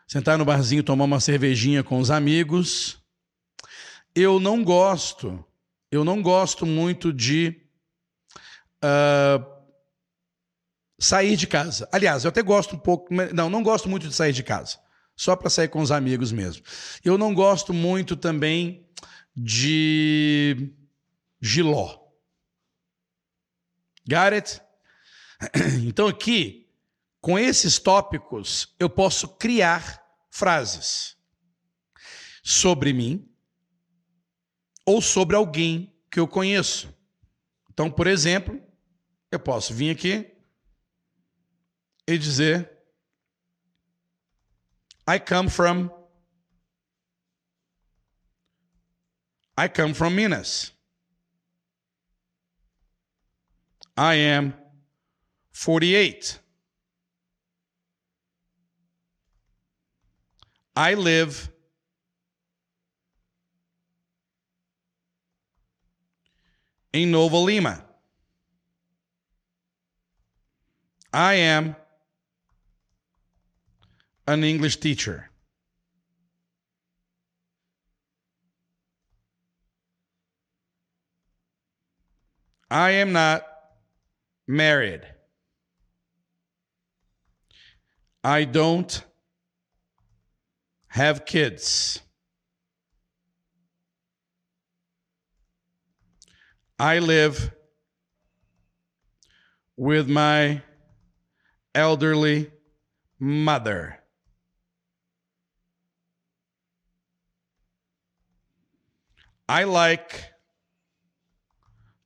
[0.07, 2.97] sentar no barzinho, tomar uma cervejinha com os amigos.
[4.15, 5.43] Eu não gosto,
[5.91, 7.61] eu não gosto muito de
[8.83, 9.45] uh,
[10.99, 11.87] sair de casa.
[11.91, 14.77] Aliás, eu até gosto um pouco, não, não gosto muito de sair de casa.
[15.15, 16.63] Só para sair com os amigos mesmo.
[17.03, 18.87] Eu não gosto muito também
[19.35, 20.71] de
[21.41, 21.99] giló.
[24.07, 24.68] Got it?
[25.85, 26.69] Então aqui,
[27.21, 31.17] com esses tópicos, eu posso criar frases
[32.43, 33.29] sobre mim
[34.85, 36.93] ou sobre alguém que eu conheço.
[37.69, 38.61] Então, por exemplo,
[39.31, 40.35] eu posso vir aqui
[42.07, 42.69] e dizer:
[45.07, 45.89] I come from.
[49.57, 50.73] I come from Minas.
[53.97, 54.68] I am
[55.59, 56.39] 48.
[60.73, 61.51] I live
[66.93, 67.83] in Nova Lima.
[71.11, 71.75] I am
[74.27, 75.29] an English teacher.
[82.71, 83.45] I am not
[84.47, 85.18] married.
[88.23, 89.03] I don't
[90.87, 92.01] have kids.
[96.77, 97.51] I live
[99.77, 100.61] with my
[101.73, 102.51] elderly
[103.19, 103.99] mother.
[109.47, 110.25] I like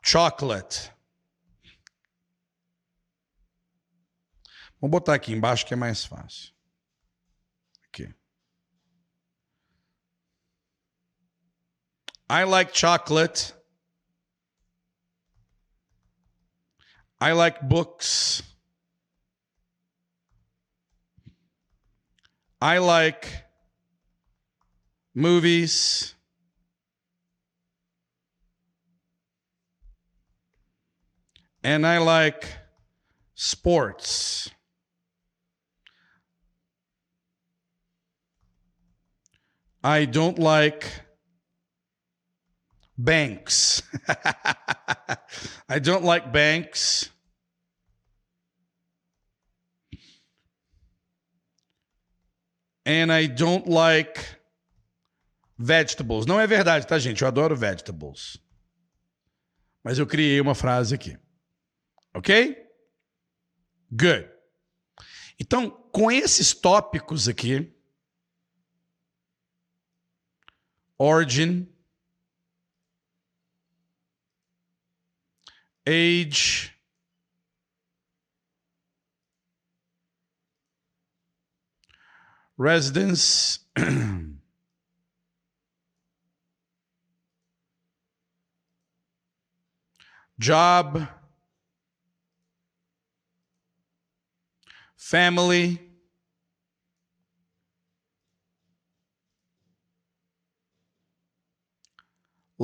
[0.02, 0.93] chocolate.
[4.90, 6.54] Botar aqui embaixo que é mais fácil.
[7.88, 8.14] Aqui.
[12.30, 13.54] I like chocolate.
[17.22, 18.44] I like books.
[22.60, 23.46] I like
[25.14, 26.16] movies.
[31.64, 32.46] And I like
[33.36, 34.52] sports.
[39.84, 40.88] I don't like
[42.98, 43.84] banks.
[45.68, 47.10] I don't like banks.
[52.86, 54.20] And I don't like
[55.58, 56.26] vegetables.
[56.26, 57.22] Não é verdade, tá, gente?
[57.22, 58.38] Eu adoro vegetables.
[59.84, 61.18] Mas eu criei uma frase aqui.
[62.14, 62.56] Ok?
[63.92, 64.30] Good.
[65.40, 67.74] Então, com esses tópicos aqui,
[71.04, 71.68] origin,
[75.86, 76.72] age,
[82.56, 83.60] residence,
[90.40, 91.06] job,
[94.96, 95.82] family,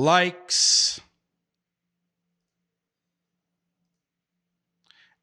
[0.00, 0.98] likes,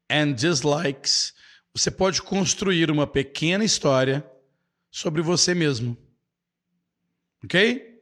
[0.08, 1.34] and dislikes,
[1.74, 4.24] você pode construir uma pequena história
[4.90, 5.96] sobre você mesmo.
[7.44, 7.97] Ok?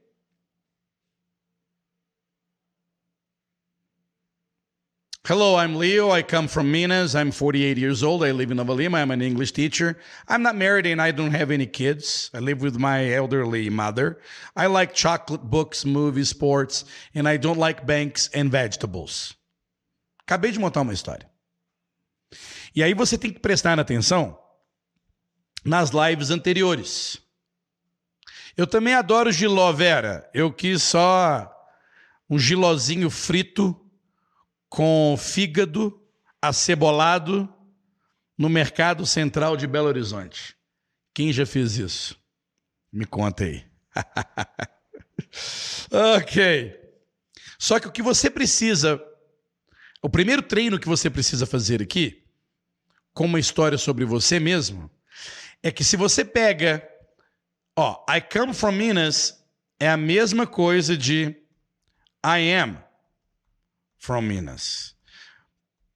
[5.26, 6.12] Hello, I'm Leo.
[6.12, 7.16] I come from Minas.
[7.16, 8.22] I'm 48 years old.
[8.22, 8.98] I live in Nova Lima.
[8.98, 9.98] I'm an English teacher.
[10.28, 12.30] I'm not married and I don't have any kids.
[12.32, 14.20] I live with my elderly mother.
[14.54, 19.34] I like chocolate books, movies, sports, and I don't like banks and vegetables.
[20.24, 21.28] Acabei de montar uma história.
[22.72, 24.38] E aí você tem que prestar atenção
[25.64, 27.18] nas lives anteriores.
[28.56, 30.30] Eu também adoro giló, Vera.
[30.32, 31.52] Eu quis só
[32.30, 33.85] um gilozinho frito
[34.68, 36.00] com fígado
[36.40, 37.52] acebolado
[38.36, 40.56] no mercado central de Belo Horizonte.
[41.14, 42.20] Quem já fez isso?
[42.92, 43.64] Me conta aí.
[46.16, 46.78] ok.
[47.58, 49.02] Só que o que você precisa,
[50.02, 52.22] o primeiro treino que você precisa fazer aqui,
[53.14, 54.90] com uma história sobre você mesmo,
[55.62, 56.86] é que se você pega,
[57.74, 59.42] ó, I come from Minas
[59.80, 61.34] é a mesma coisa de
[62.24, 62.85] I am
[64.06, 64.94] from Minas.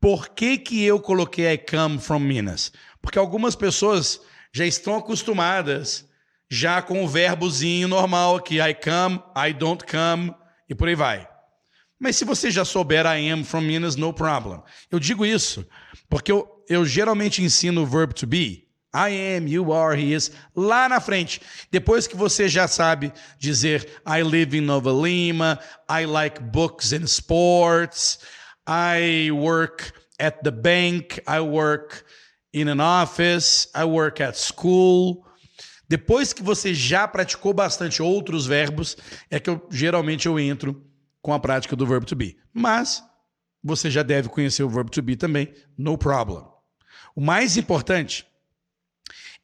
[0.00, 2.72] Por que, que eu coloquei I come from Minas?
[3.00, 4.20] Porque algumas pessoas
[4.52, 6.04] já estão acostumadas
[6.50, 10.34] já com o verbozinho normal aqui, I come, I don't come
[10.68, 11.28] e por aí vai.
[12.00, 14.61] Mas se você já souber I am from Minas, no problem.
[14.90, 15.64] Eu digo isso
[16.08, 18.66] porque eu, eu geralmente ensino o verb to be.
[18.93, 21.41] I am, you are, he is, lá na frente.
[21.70, 27.05] Depois que você já sabe dizer I live in Nova Lima, I like books and
[27.07, 28.18] sports,
[28.66, 32.05] I work at the bank, I work
[32.53, 35.24] in an office, I work at school.
[35.88, 38.97] Depois que você já praticou bastante outros verbos,
[39.30, 40.84] é que eu geralmente eu entro
[41.22, 42.36] com a prática do verbo to be.
[42.53, 43.03] Mas
[43.62, 46.45] você já deve conhecer o verbo to be também, no problem.
[47.14, 48.26] O mais importante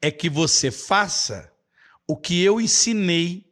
[0.01, 1.51] é que você faça
[2.07, 3.51] o que eu ensinei,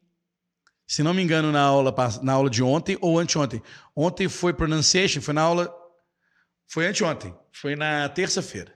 [0.88, 3.62] se não me engano, na aula, na aula de ontem ou anteontem.
[3.96, 5.74] Ontem foi pronunciation, foi na aula.
[6.68, 8.74] Foi anteontem, foi na terça-feira.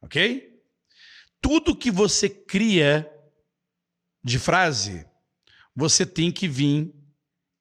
[0.00, 0.62] Ok?
[1.40, 3.10] Tudo que você cria
[4.22, 5.06] de frase,
[5.74, 6.94] você tem que vir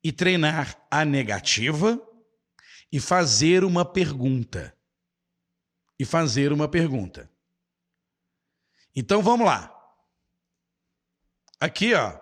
[0.04, 2.02] e treinar a negativa
[2.92, 4.76] e fazer uma pergunta.
[6.00, 7.30] E fazer uma pergunta.
[8.96, 9.74] Então vamos lá.
[11.60, 12.20] Aqui, ó.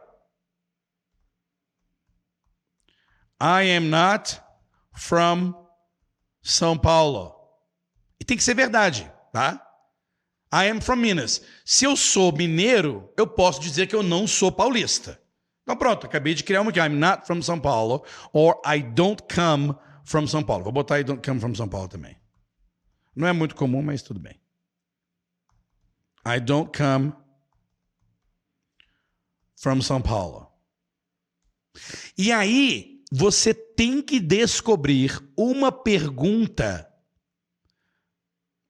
[3.41, 4.39] I am not
[4.93, 5.53] from
[6.43, 7.35] São Paulo.
[8.19, 9.67] E tem que ser verdade, tá?
[10.53, 11.41] I am from Minas.
[11.65, 15.19] Se eu sou mineiro, eu posso dizer que eu não sou paulista.
[15.63, 16.79] Então pronto, acabei de criar uma aqui.
[16.79, 18.03] I'm not from São Paulo.
[18.33, 20.63] Or I don't come from São Paulo.
[20.63, 22.17] Vou botar I don't come from São Paulo também.
[23.15, 24.40] Não é muito comum, mas tudo bem.
[26.25, 27.13] I don't come
[29.55, 30.51] from São Paulo.
[32.17, 36.87] E aí, você tem que descobrir uma pergunta,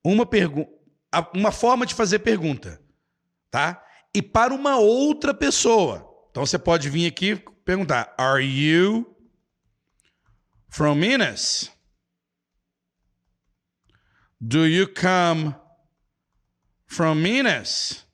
[0.04, 0.72] uma pergunta,
[1.34, 2.82] uma forma de fazer pergunta,
[3.50, 3.86] tá?
[4.14, 6.08] E para uma outra pessoa.
[6.30, 9.16] Então você pode vir aqui perguntar: Are you
[10.70, 11.72] from Minas?
[14.40, 15.56] Do you come
[16.92, 18.06] from Minas.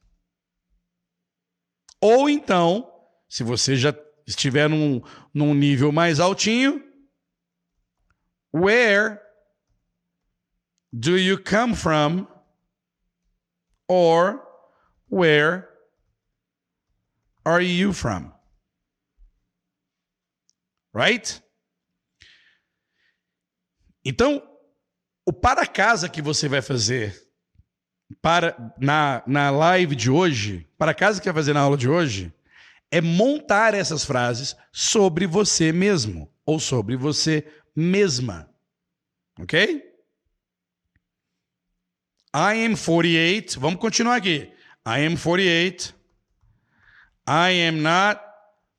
[2.00, 2.88] Ou então,
[3.28, 3.92] se você já
[4.28, 5.02] estiver num,
[5.34, 6.84] num nível mais altinho,
[8.54, 9.20] where
[10.94, 12.28] do you come from?
[13.88, 14.46] Or
[15.10, 15.68] where
[17.44, 18.32] are you from?
[20.94, 21.42] Right?
[24.06, 24.42] Então,
[25.26, 27.27] o para casa que você vai fazer
[28.22, 32.34] para na, na live de hoje, para casa que vai fazer na aula de hoje,
[32.90, 37.46] é montar essas frases sobre você mesmo ou sobre você
[37.76, 38.50] mesma.
[39.40, 39.84] Ok?
[42.34, 43.60] I am 48.
[43.60, 44.52] Vamos continuar aqui.
[44.86, 45.94] I am 48.
[47.28, 48.22] I am not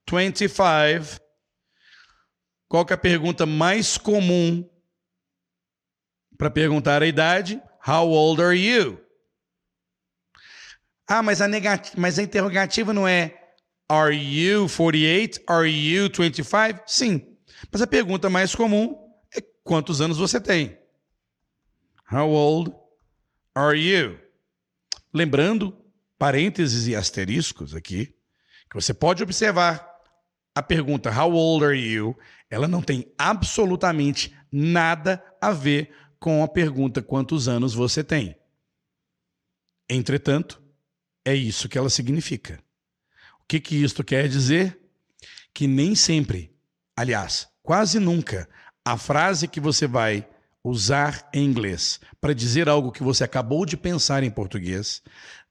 [0.09, 1.21] 25.
[2.69, 4.69] Qual é a pergunta mais comum
[6.37, 7.61] para perguntar a idade?
[7.87, 9.08] How old are you?
[11.09, 13.35] Ah, mas a, negativa, mas a interrogativa não é
[13.89, 15.41] Are you 48?
[15.47, 16.83] Are you 25?
[16.87, 17.39] Sim.
[17.73, 18.95] Mas a pergunta mais comum
[19.35, 20.79] é quantos anos você tem?
[22.13, 22.75] How old
[23.55, 24.19] are you?
[25.13, 25.75] Lembrando,
[26.19, 28.15] parênteses e asteriscos aqui,
[28.69, 29.89] que você pode observar
[30.55, 32.15] a pergunta How old are you?
[32.51, 38.37] Ela não tem absolutamente nada a ver com a pergunta quantos anos você tem.
[39.89, 40.68] Entretanto,
[41.25, 42.63] é isso que ela significa.
[43.41, 44.79] O que, que isto quer dizer?
[45.53, 46.55] Que nem sempre,
[46.97, 48.49] aliás, quase nunca,
[48.85, 50.29] a frase que você vai
[50.63, 55.03] usar em inglês para dizer algo que você acabou de pensar em português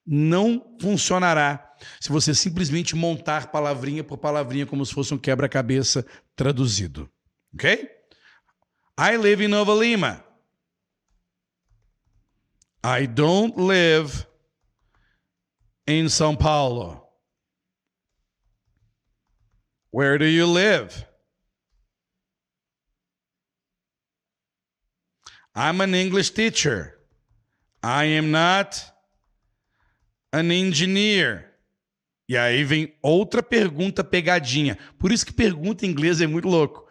[0.05, 6.05] não funcionará se você simplesmente montar palavrinha por palavrinha como se fosse um quebra-cabeça
[6.35, 7.09] traduzido.
[7.53, 7.89] Ok?
[8.99, 10.23] I live in Nova Lima.
[12.83, 14.25] I don't live
[15.87, 17.01] in São Paulo.
[19.91, 21.05] Where do you live?
[25.55, 26.99] I'm an English teacher.
[27.81, 28.79] I am not
[30.33, 31.45] an engineer.
[32.29, 34.77] E aí vem outra pergunta pegadinha.
[34.99, 36.85] Por isso que pergunta em inglês é muito louco.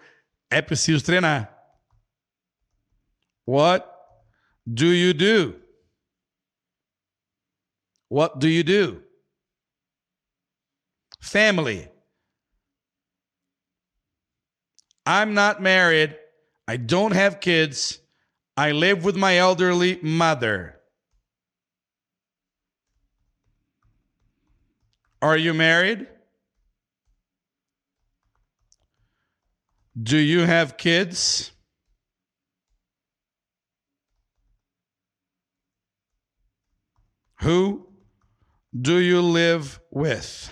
[0.51, 1.55] É preciso treinar.
[3.47, 3.87] What
[4.67, 5.66] do you do?
[8.09, 9.03] What do you do?
[11.21, 11.89] Family.
[15.05, 16.17] I'm not married.
[16.69, 18.01] I don't have kids.
[18.57, 20.77] I live with my elderly mother.
[25.23, 26.07] Are you married?
[30.01, 31.53] Do you have kids?
[37.41, 37.86] Who
[38.81, 40.51] do you live with?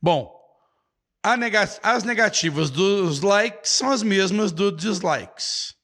[0.00, 0.32] Bom,
[1.24, 5.74] as negativas dos likes são as mesmas dos dislikes.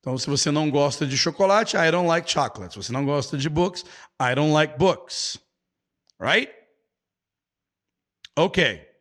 [0.00, 2.74] Então, se você não gosta de chocolate, I don't like chocolate.
[2.74, 3.82] Se você não gosta de books,
[4.20, 5.38] I don't like books.
[6.20, 6.52] Right?
[8.36, 8.91] Ok.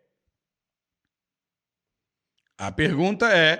[2.61, 3.59] A pergunta é: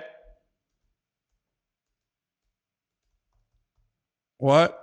[4.38, 4.78] What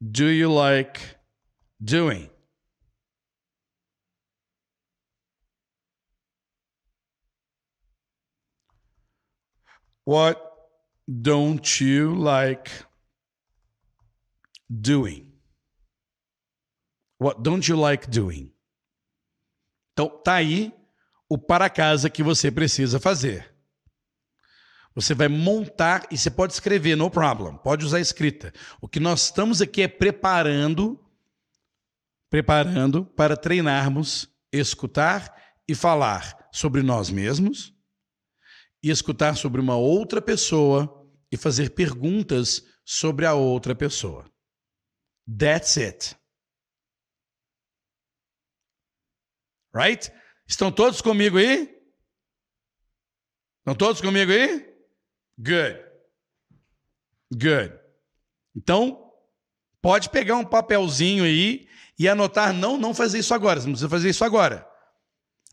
[0.00, 1.00] do you like
[1.80, 2.30] doing?
[10.04, 10.40] What
[11.08, 12.70] don't you like
[14.70, 15.36] doing?
[17.18, 18.54] What don't you like doing?
[19.94, 20.72] Então, tá aí
[21.28, 23.54] o para casa que você precisa fazer.
[24.94, 27.56] Você vai montar e você pode escrever, no problem.
[27.58, 28.52] Pode usar escrita.
[28.80, 30.98] O que nós estamos aqui é preparando
[32.30, 35.34] preparando para treinarmos escutar
[35.66, 37.74] e falar sobre nós mesmos
[38.82, 40.94] e escutar sobre uma outra pessoa
[41.30, 44.30] e fazer perguntas sobre a outra pessoa.
[45.26, 46.16] That's it.
[49.74, 50.10] Right?
[50.48, 51.78] Estão todos comigo aí?
[53.58, 54.66] Estão todos comigo aí?
[55.38, 55.84] Good.
[57.30, 57.78] Good.
[58.56, 59.12] Então,
[59.82, 61.68] pode pegar um papelzinho aí
[61.98, 64.66] e anotar, não, não fazer isso agora, você não precisa fazer isso agora.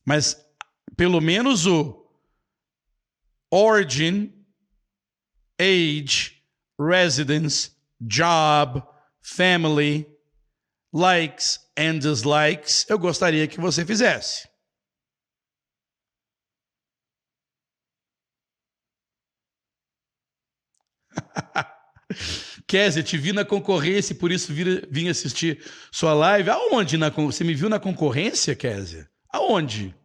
[0.05, 0.41] Mas
[0.95, 2.09] pelo menos o
[3.51, 4.33] origin,
[5.59, 6.41] age,
[6.79, 8.81] residence, job,
[9.21, 10.07] family,
[10.93, 14.47] likes and dislikes, eu gostaria que você fizesse.
[22.67, 24.53] Kézia, te vi na concorrência e por isso
[24.89, 26.49] vim assistir sua live.
[26.49, 26.97] Aonde?
[26.97, 29.09] Na, você me viu na concorrência, Kézia?
[29.29, 29.95] Aonde?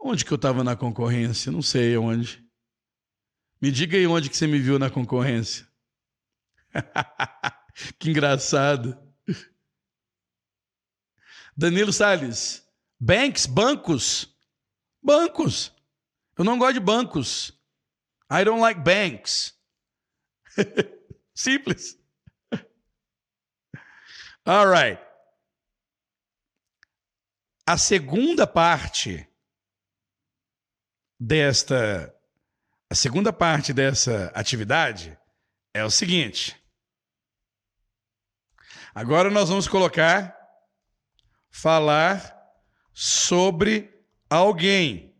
[0.00, 1.50] Onde que eu estava na concorrência?
[1.50, 2.44] Não sei onde.
[3.60, 5.66] Me diga aí onde que você me viu na concorrência.
[7.98, 8.96] que engraçado.
[11.56, 12.62] Danilo Sales.
[13.00, 14.36] Banks, bancos.
[15.02, 15.72] Bancos.
[16.36, 17.52] Eu não gosto de bancos.
[18.30, 19.55] I don't like banks.
[21.34, 21.98] Simples.
[24.44, 25.00] All right.
[27.66, 29.28] A segunda parte
[31.18, 32.14] desta
[32.88, 35.18] a segunda parte dessa atividade
[35.74, 36.56] é o seguinte.
[38.94, 40.34] Agora nós vamos colocar
[41.50, 42.34] falar
[42.94, 43.92] sobre
[44.30, 45.14] alguém.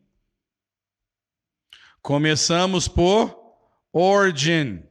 [2.01, 3.37] Começamos por
[3.93, 4.89] origin.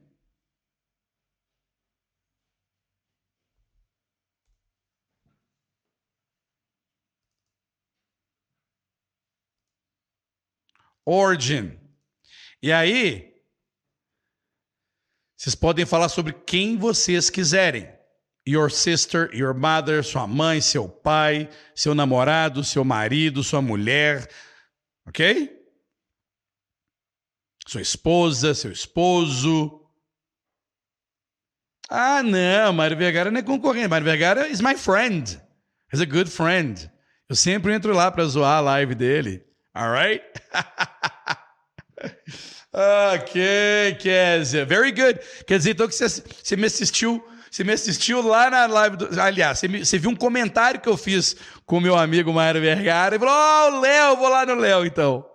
[11.06, 11.80] Origin.
[12.62, 13.34] E aí,
[15.38, 17.94] vocês podem falar sobre quem vocês quiserem.
[18.48, 24.30] your sister, your mother, sua mãe, seu pai, seu namorado, seu marido, sua mulher,
[25.08, 25.52] ok?
[27.68, 29.82] Sua esposa, seu esposo.
[31.90, 33.88] Ah, não, Mário Vergara não é concorrente.
[33.88, 35.42] Mário Vergara is my friend.
[35.92, 36.92] He's a good friend.
[37.28, 39.44] Eu sempre entro lá para zoar a live dele.
[39.74, 40.24] Alright?
[42.74, 44.66] ok, Kézia.
[44.66, 45.20] Very good.
[45.48, 47.24] Quer dizer, então que você, você me assistiu.
[47.50, 49.22] Você me assistiu lá na live do.
[49.22, 52.60] Aliás, você, me, você viu um comentário que eu fiz com o meu amigo Mário
[52.60, 55.26] Vergara e falou: Ó, oh, Léo, vou lá no Léo então.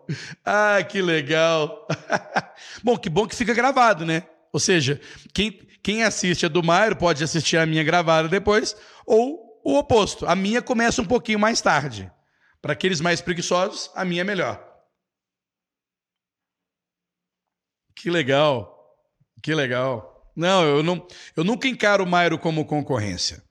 [0.45, 1.89] Ah, que legal.
[2.85, 4.25] bom, que bom que fica gravado, né?
[4.53, 5.01] Ou seja,
[5.33, 5.51] quem,
[5.83, 10.27] quem assiste a do Mário pode assistir a minha gravada depois, ou o oposto.
[10.27, 12.11] A minha começa um pouquinho mais tarde.
[12.61, 14.70] Para aqueles mais preguiçosos, a minha é melhor.
[18.01, 18.97] Que legal.
[19.43, 20.33] Que legal.
[20.35, 23.43] Não, eu, não, eu nunca encaro o Mairo como concorrência.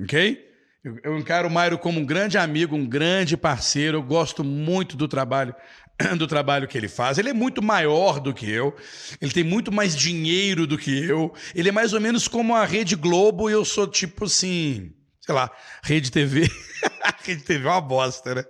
[0.00, 0.48] Ok?
[0.82, 3.98] Eu, eu encaro o Mairo como um grande amigo, um grande parceiro.
[3.98, 5.54] Eu gosto muito do trabalho
[6.16, 7.18] do trabalho que ele faz.
[7.18, 8.74] Ele é muito maior do que eu,
[9.20, 11.34] ele tem muito mais dinheiro do que eu.
[11.54, 15.34] Ele é mais ou menos como a Rede Globo e eu sou tipo assim, sei
[15.34, 15.50] lá,
[15.82, 16.48] Rede TV.
[17.22, 18.44] Rede TV é uma bosta, né?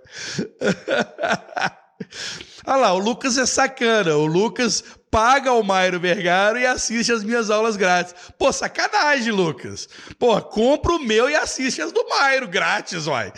[2.65, 4.15] Olha lá, o Lucas é sacana.
[4.15, 8.15] O Lucas paga o Mairo Vergara e assiste as minhas aulas grátis.
[8.39, 9.87] Pô, sacanagem, Lucas.
[10.17, 13.33] Pô, compra o meu e assiste as do Mairo grátis, vai.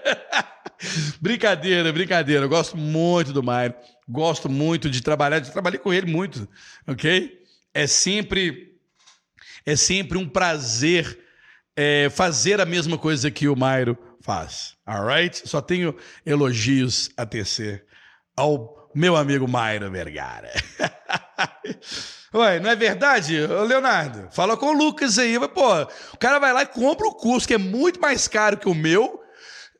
[1.18, 2.44] brincadeira, brincadeira.
[2.44, 3.74] Eu gosto muito do Mairo.
[4.06, 5.42] Gosto muito de trabalhar.
[5.42, 6.46] Já trabalhei com ele muito,
[6.86, 7.40] ok?
[7.72, 8.76] É sempre,
[9.64, 11.18] é sempre um prazer
[11.74, 14.76] é, fazer a mesma coisa que o Mairo faz.
[14.84, 15.48] Alright?
[15.48, 15.96] Só tenho
[16.26, 17.86] elogios a tecer
[18.36, 20.52] ao meu amigo Mairo Vergara.
[22.32, 24.28] Ué, não é verdade, Leonardo?
[24.30, 25.36] Fala com o Lucas aí.
[25.48, 25.82] Pô,
[26.12, 28.74] o cara vai lá e compra o curso, que é muito mais caro que o
[28.74, 29.20] meu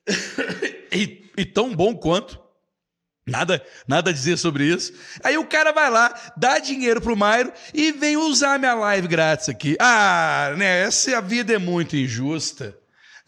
[0.92, 2.40] e, e tão bom quanto.
[3.26, 4.92] Nada, nada a dizer sobre isso.
[5.22, 9.48] Aí o cara vai lá, dá dinheiro pro Mairo e vem usar minha live grátis
[9.48, 9.76] aqui.
[9.78, 10.82] Ah, né?
[10.82, 12.76] Essa vida é muito injusta.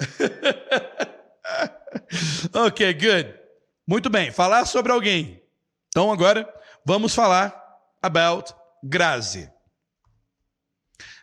[2.52, 3.34] ok, good.
[3.86, 4.32] Muito bem.
[4.32, 5.41] Falar sobre alguém.
[5.92, 6.50] Então agora
[6.86, 7.54] vamos falar
[8.00, 9.52] about Grazi.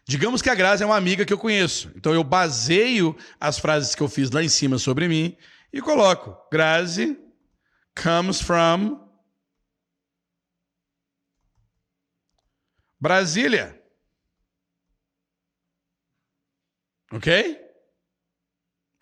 [0.08, 1.92] Digamos que a Grazi é uma amiga que eu conheço.
[1.96, 5.36] Então eu baseio as frases que eu fiz lá em cima sobre mim
[5.74, 7.18] e coloco Grazi
[7.96, 9.10] comes from
[13.00, 13.76] Brasília.
[17.12, 17.60] Ok?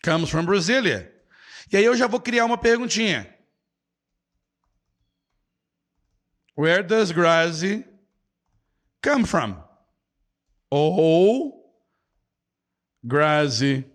[0.02, 1.14] Comes from Brasília.
[1.70, 3.37] E aí eu já vou criar uma perguntinha.
[6.58, 7.84] Where does Grazi
[9.04, 9.58] come from?
[10.74, 11.54] Ou
[13.06, 13.86] Grazi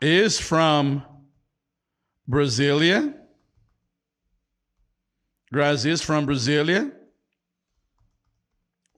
[0.00, 1.02] is from
[2.30, 3.12] Brasilia.
[5.52, 6.92] Grazi is from Brasilia.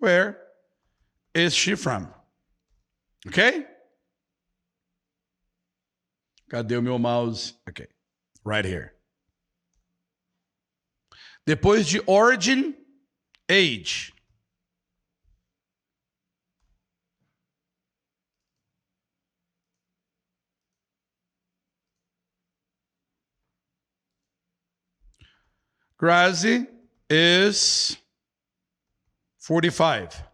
[0.00, 0.36] Where
[1.34, 2.12] is she from?
[3.26, 3.64] Ok?
[6.50, 7.54] Cadê o meu mouse?
[7.66, 7.86] Ok.
[8.44, 8.99] Right here.
[11.46, 12.74] Depois de origin,
[13.48, 14.12] age.
[26.00, 26.66] Grazi
[27.10, 27.98] is
[29.46, 30.30] 45.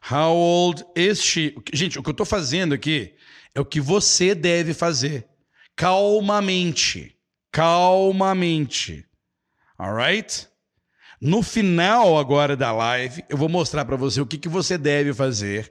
[0.00, 1.54] How old is she?
[1.72, 3.16] Gente, o que eu estou fazendo aqui
[3.54, 5.28] é o que você deve fazer.
[5.76, 7.15] Calmamente.
[7.56, 9.06] Calmamente.
[9.78, 10.46] Alright?
[11.18, 15.14] No final agora da live, eu vou mostrar para você o que, que você deve
[15.14, 15.70] fazer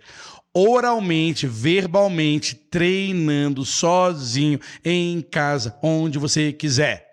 [0.51, 7.07] oralmente, verbalmente, treinando sozinho em casa, onde você quiser.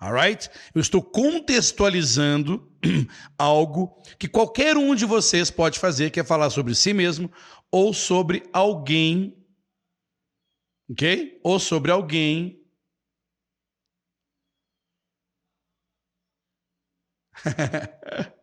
[0.00, 0.48] Alright?
[0.74, 2.72] Eu estou contextualizando
[3.36, 7.30] algo que qualquer um de vocês pode fazer, que é falar sobre si mesmo
[7.70, 9.36] ou sobre alguém,
[10.90, 11.38] ok?
[11.44, 12.59] Ou sobre alguém.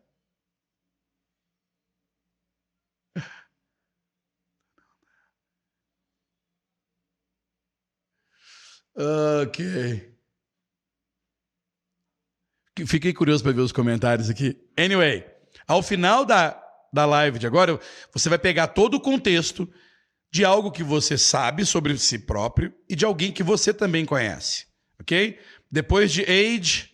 [8.98, 10.18] Ok.
[12.88, 14.58] Fiquei curioso para ver os comentários aqui.
[14.78, 15.24] Anyway,
[15.68, 16.60] ao final da,
[16.92, 17.80] da live de agora,
[18.12, 19.72] você vai pegar todo o contexto
[20.32, 24.66] de algo que você sabe sobre si próprio e de alguém que você também conhece.
[25.00, 25.40] Ok?
[25.72, 26.92] Depois de age,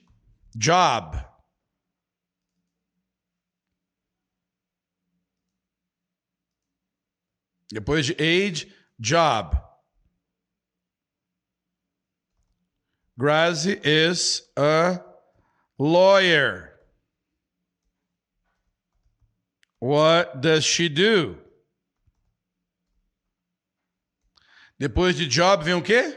[0.56, 1.33] job.
[7.74, 9.60] Depois de age, job.
[13.20, 15.00] Grazi is a
[15.80, 16.72] lawyer.
[19.80, 21.40] What does she do?
[24.78, 26.16] Depois de job vem o quê?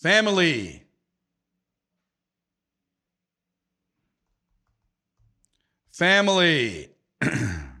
[0.00, 0.86] Family.
[5.92, 6.90] Family.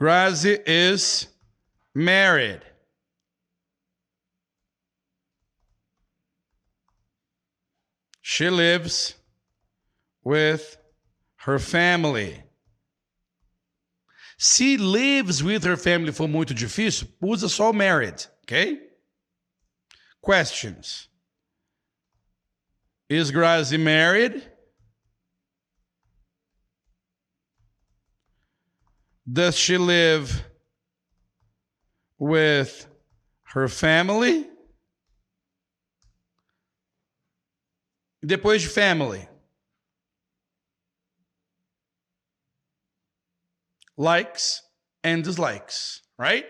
[0.00, 1.26] Grazi is
[1.94, 2.62] married.
[8.22, 9.14] She lives
[10.24, 10.78] with
[11.36, 12.42] her family.
[14.38, 18.80] Se lives with her family for muito difícil, usa só married, ok?
[20.22, 21.08] Questions.
[23.10, 24.49] Is Grazi married?
[29.30, 30.44] Does she live
[32.18, 32.86] with
[33.44, 34.46] her family?
[38.24, 39.26] Depois de family.
[43.96, 44.62] Likes
[45.02, 46.44] and dislikes, right?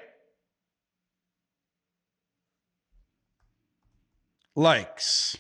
[4.55, 5.37] Likes.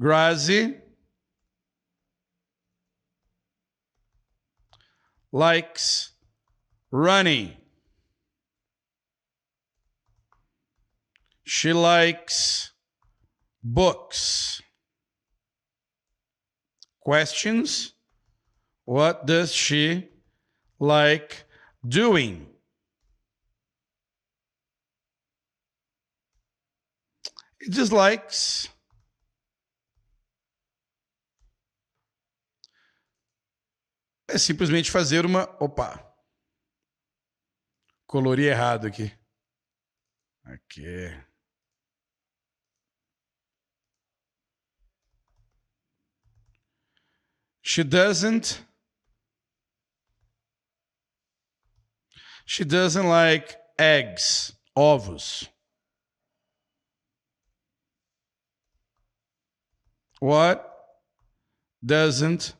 [0.00, 0.80] Grazi
[5.32, 6.12] likes
[6.90, 7.56] running.
[11.44, 12.72] She likes
[13.62, 14.60] books.
[17.00, 17.94] Questions?
[18.84, 20.08] What does she
[20.78, 21.44] like
[21.86, 22.46] doing?
[27.60, 28.68] It just likes
[34.28, 35.44] é simplesmente fazer uma.
[35.62, 36.04] Opa!
[38.06, 39.12] Colori errado aqui.
[40.44, 41.28] Aqui.
[47.62, 48.64] She doesn't.
[52.46, 55.46] She doesn't like eggs, ovos.
[60.20, 60.64] What
[61.84, 62.57] doesn't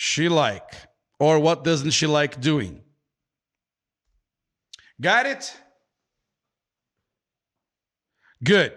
[0.00, 0.88] she like?
[1.18, 2.84] Or what doesn't she like doing?
[5.00, 5.52] Got it?
[8.40, 8.72] Good.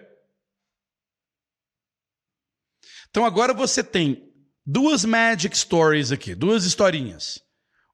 [3.08, 4.32] Então agora você tem
[4.66, 7.40] duas magic stories aqui, duas historinhas.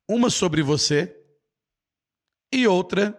[0.09, 1.14] Uma sobre você
[2.51, 3.14] e outra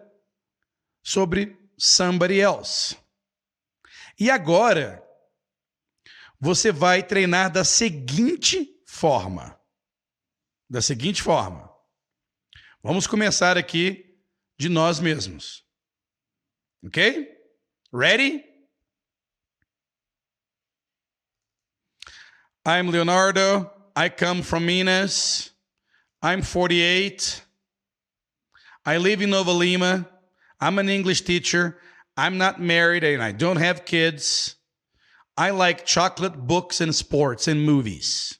[1.04, 2.98] sobre somebody else.
[4.20, 5.04] E agora
[6.40, 9.59] você vai treinar da seguinte forma
[10.70, 11.70] da seguinte forma.
[12.84, 14.18] Vamos começar aqui
[14.58, 15.64] de nós mesmos.
[16.86, 17.28] Ok?
[17.92, 18.44] Ready?
[22.66, 23.70] I'm Leonardo.
[23.96, 25.52] I come from Minas.
[26.22, 27.44] I'm 48.
[28.86, 30.08] I live in Nova Lima.
[30.62, 31.80] I'm an English teacher.
[32.16, 34.56] I'm not married and I don't have kids.
[35.38, 38.38] I like chocolate books and sports and movies.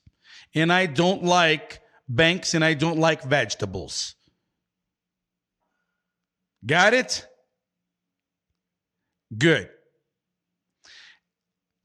[0.54, 1.79] And I don't like
[2.10, 4.16] banks and I don't like vegetables.
[6.66, 7.28] Got it?
[9.38, 9.70] Good.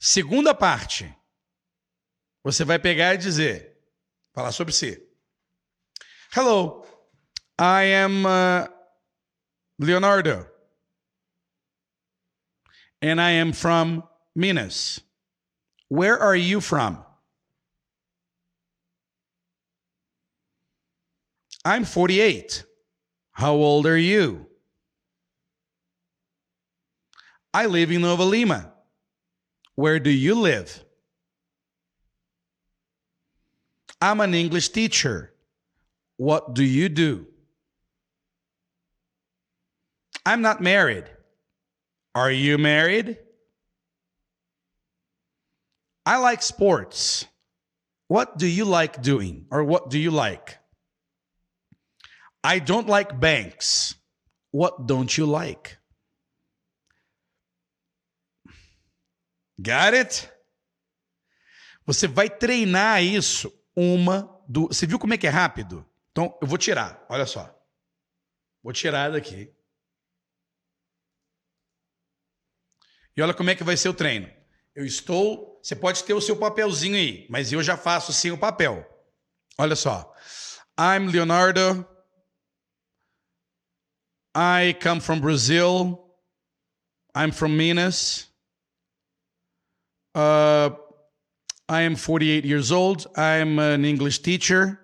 [0.01, 1.15] Segunda parte.
[2.43, 3.79] Você vai pegar e dizer,
[4.35, 5.01] falar sobre si.
[6.35, 6.85] Hello,
[7.59, 8.67] I am uh,
[9.79, 10.47] Leonardo.
[13.01, 14.03] And I am from
[14.35, 15.01] Minas.
[15.89, 17.04] Where are you from?
[21.65, 22.65] I'm 48.
[23.33, 24.47] How old are you?
[27.55, 28.73] I live in Nova Lima.
[29.75, 30.85] Where do you live?
[34.01, 35.33] I'm an English teacher.
[36.17, 37.27] What do you do?
[40.27, 41.05] I'm not married.
[42.15, 43.19] Are you married?
[46.07, 47.25] I like sports.
[48.09, 49.47] What do you like doing?
[49.51, 50.59] Or what do you like?
[52.45, 53.95] I don't like banks.
[54.53, 55.79] What don't you like?
[59.59, 60.31] Got it?
[61.87, 64.77] Você vai treinar isso uma, duas.
[64.77, 65.89] Você viu como é que é rápido?
[66.13, 67.05] Então, eu vou tirar.
[67.09, 67.51] Olha só.
[68.63, 69.53] Vou tirar daqui.
[73.17, 74.31] E olha como é que vai ser o treino.
[74.75, 75.61] Eu estou.
[75.63, 78.85] Você pode ter o seu papelzinho aí, mas eu já faço sem o papel.
[79.59, 80.15] Olha só.
[80.79, 81.94] I'm Leonardo.
[84.35, 86.05] I come from Brazil.
[87.15, 88.27] I'm from Minas.
[90.15, 90.71] Uh,
[91.69, 93.07] I am 48 years old.
[93.17, 94.81] I'm an English teacher.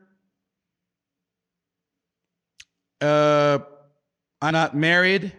[3.01, 3.59] Uh,
[4.41, 5.33] I'm not married.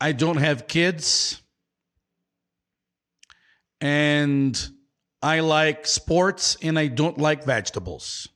[0.00, 1.40] I don't have kids.
[3.80, 4.58] And
[5.22, 8.28] I like sports and I don't like vegetables.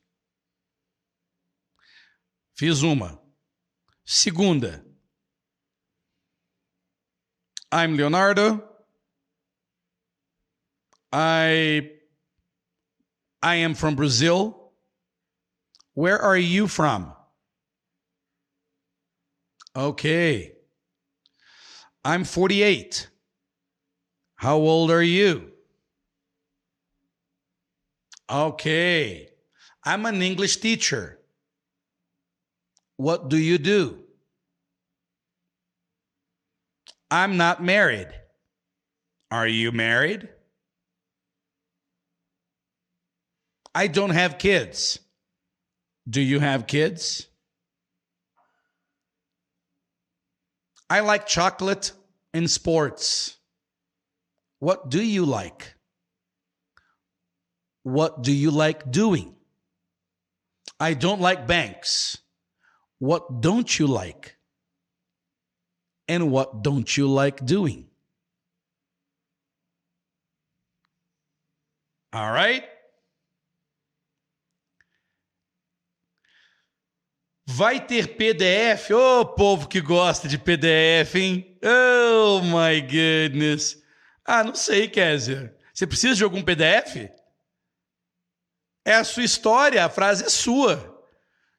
[2.55, 3.19] Fiz uma.
[4.05, 4.85] Segunda.
[7.71, 8.63] I'm Leonardo.
[11.11, 11.91] I
[13.43, 14.71] I am from Brazil.
[15.93, 17.13] Where are you from?
[19.75, 20.53] Okay.
[22.05, 23.09] I'm 48.
[24.35, 25.51] How old are you?
[28.29, 29.29] Okay.
[29.83, 31.19] I'm an English teacher.
[32.97, 33.99] What do you do?
[37.11, 38.09] I'm not married.
[39.31, 40.29] Are you married?
[43.73, 44.99] I don't have kids.
[46.09, 47.27] Do you have kids?
[50.89, 51.91] I like chocolate
[52.33, 53.37] and sports.
[54.59, 55.73] What do you like?
[57.83, 59.35] What do you like doing?
[60.79, 62.17] I don't like banks.
[62.99, 64.35] What don't you like?
[66.07, 67.87] And what don't you like doing?
[72.13, 72.63] All right?
[77.47, 78.91] Vai ter PDF?
[78.91, 81.59] Ô, oh, povo que gosta de PDF, hein?
[81.63, 83.83] Oh, my goodness.
[84.25, 85.55] Ah, não sei, Kézia.
[85.73, 87.09] Você precisa de algum PDF?
[88.83, 90.94] É a sua história, a frase é sua.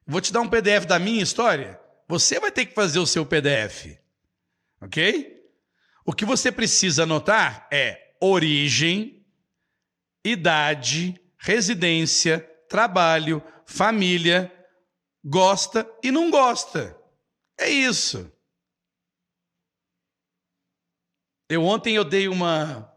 [0.07, 1.79] Vou te dar um PDF da minha história.
[2.07, 3.99] Você vai ter que fazer o seu PDF.
[4.81, 5.35] Ok?
[6.05, 9.25] O que você precisa anotar é origem,
[10.23, 12.39] idade, residência,
[12.69, 14.53] trabalho, família
[15.23, 16.97] gosta e não gosta.
[17.57, 18.31] É isso.
[21.49, 22.93] Eu ontem eu dei uma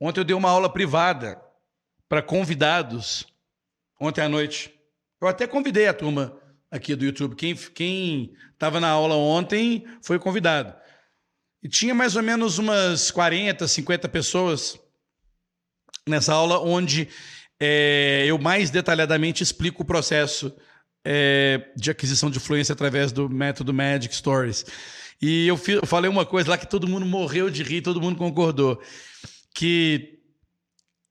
[0.00, 1.42] ontem eu dei uma aula privada
[2.08, 3.26] para convidados
[4.00, 4.71] ontem à noite.
[5.22, 6.36] Eu até convidei a turma
[6.68, 7.36] aqui do YouTube.
[7.36, 10.74] Quem quem estava na aula ontem foi convidado.
[11.62, 14.76] E tinha mais ou menos umas 40, 50 pessoas
[16.08, 17.08] nessa aula onde
[17.60, 20.52] é, eu mais detalhadamente explico o processo
[21.04, 24.66] é, de aquisição de influência através do método Magic Stories.
[25.20, 28.18] E eu, eu falei uma coisa lá que todo mundo morreu de rir, todo mundo
[28.18, 28.82] concordou,
[29.54, 30.18] que,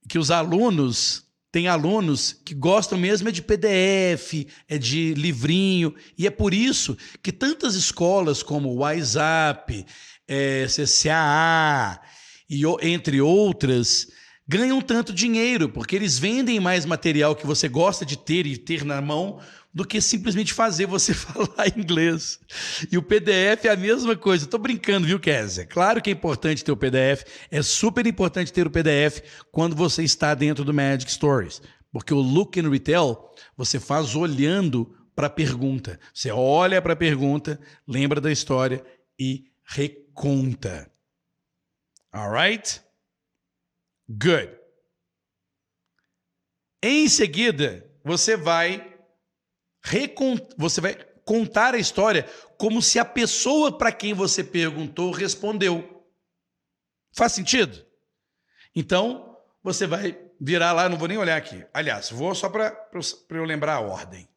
[0.10, 6.26] que os alunos tem alunos que gostam mesmo é de PDF, é de livrinho, e
[6.26, 9.86] é por isso que tantas escolas como WhatsApp,
[10.28, 12.00] é, CCAA
[12.50, 14.08] e entre outras
[14.48, 18.84] ganham tanto dinheiro, porque eles vendem mais material que você gosta de ter e ter
[18.84, 19.40] na mão
[19.74, 22.40] do que simplesmente fazer você falar inglês.
[22.92, 24.46] E o PDF é a mesma coisa.
[24.46, 25.66] Estou brincando, viu, Kézia?
[25.66, 30.04] Claro que é importante ter o PDF, é super importante ter o PDF quando você
[30.04, 31.62] está dentro do Magic Stories.
[31.92, 33.18] Porque o look and retail
[33.56, 36.00] você faz olhando para a pergunta.
[36.14, 38.84] Você olha para a pergunta, lembra da história
[39.20, 40.90] e reconta.
[42.14, 42.82] Alright?
[44.10, 44.62] Good.
[46.84, 48.91] Em seguida, você vai
[50.58, 52.24] você vai contar a história
[52.58, 56.06] como se a pessoa para quem você perguntou respondeu.
[57.14, 57.86] Faz sentido?
[58.76, 61.66] Então, você vai virar lá, não vou nem olhar aqui.
[61.74, 62.90] Aliás, vou só para
[63.30, 64.28] eu lembrar a ordem.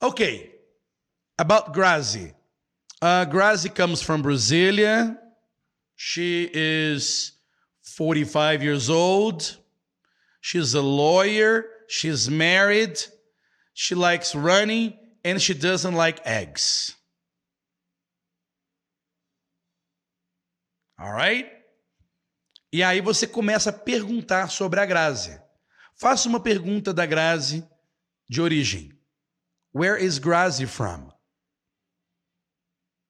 [0.00, 0.58] Ok.
[1.38, 2.34] About Grazi.
[3.02, 5.18] Uh, Grazi comes from Brasilia.
[5.96, 7.32] She is
[7.82, 9.58] 45 years old.
[10.40, 11.66] She's a lawyer.
[11.90, 13.04] She's married.
[13.74, 16.96] She likes running and she doesn't like eggs.
[21.02, 21.50] Alright?
[22.72, 25.36] E aí você começa a perguntar sobre a Grazi.
[25.96, 27.68] Faça uma pergunta da Grazi
[28.28, 28.96] de origem.
[29.74, 31.10] Where is Grazi from?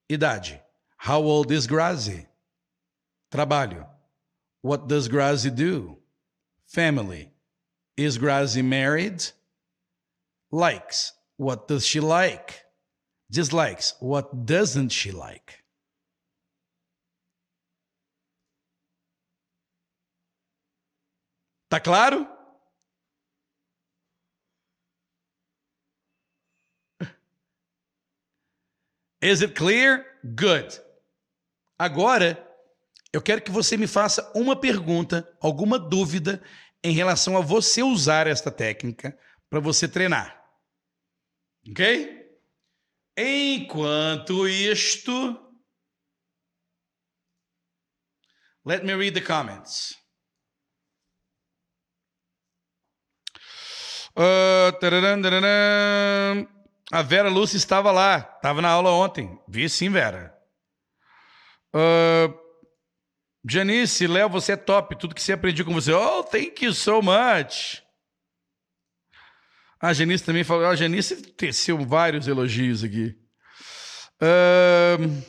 [0.08, 0.62] Idade.
[0.96, 2.26] How old is Grazi?
[3.28, 3.86] Trabalho.
[4.62, 6.02] What does Grazi do?
[6.66, 7.29] Family.
[8.00, 9.22] Is Grazi married?
[10.50, 11.12] Likes.
[11.36, 12.64] What does she like?
[13.30, 13.94] Dislikes.
[14.00, 15.62] What doesn't she like?
[21.70, 22.26] Tá claro?
[29.20, 30.06] Is it clear?
[30.34, 30.80] Good.
[31.78, 32.42] Agora,
[33.12, 36.42] eu quero que você me faça uma pergunta, alguma dúvida
[36.82, 39.18] em relação a você usar esta técnica
[39.48, 40.42] para você treinar.
[41.68, 42.18] Ok?
[43.16, 45.12] Enquanto isto,
[48.64, 49.94] let me read the comments.
[54.16, 56.48] Uh, tararam, tararam.
[56.92, 59.38] A Vera Lúcia estava lá, estava na aula ontem.
[59.46, 60.36] Vi sim, Vera.
[61.74, 62.39] Uh,
[63.48, 64.96] Janice, Léo, você é top.
[64.96, 65.92] Tudo que você aprendeu com você.
[65.92, 67.82] Oh, thank you so much.
[69.80, 70.66] A Janice também falou.
[70.66, 73.18] A Janice teceu vários elogios aqui.
[74.22, 75.22] Uh,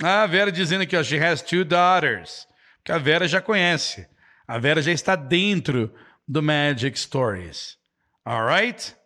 [0.00, 2.46] a Vera dizendo aqui, ó, she has two daughters.
[2.84, 4.08] Que a Vera já conhece.
[4.46, 5.92] A Vera já está dentro
[6.26, 7.76] do Magic Stories.
[8.24, 8.96] Alright?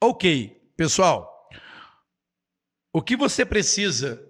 [0.00, 1.37] Ok, pessoal.
[2.92, 4.26] O que você precisa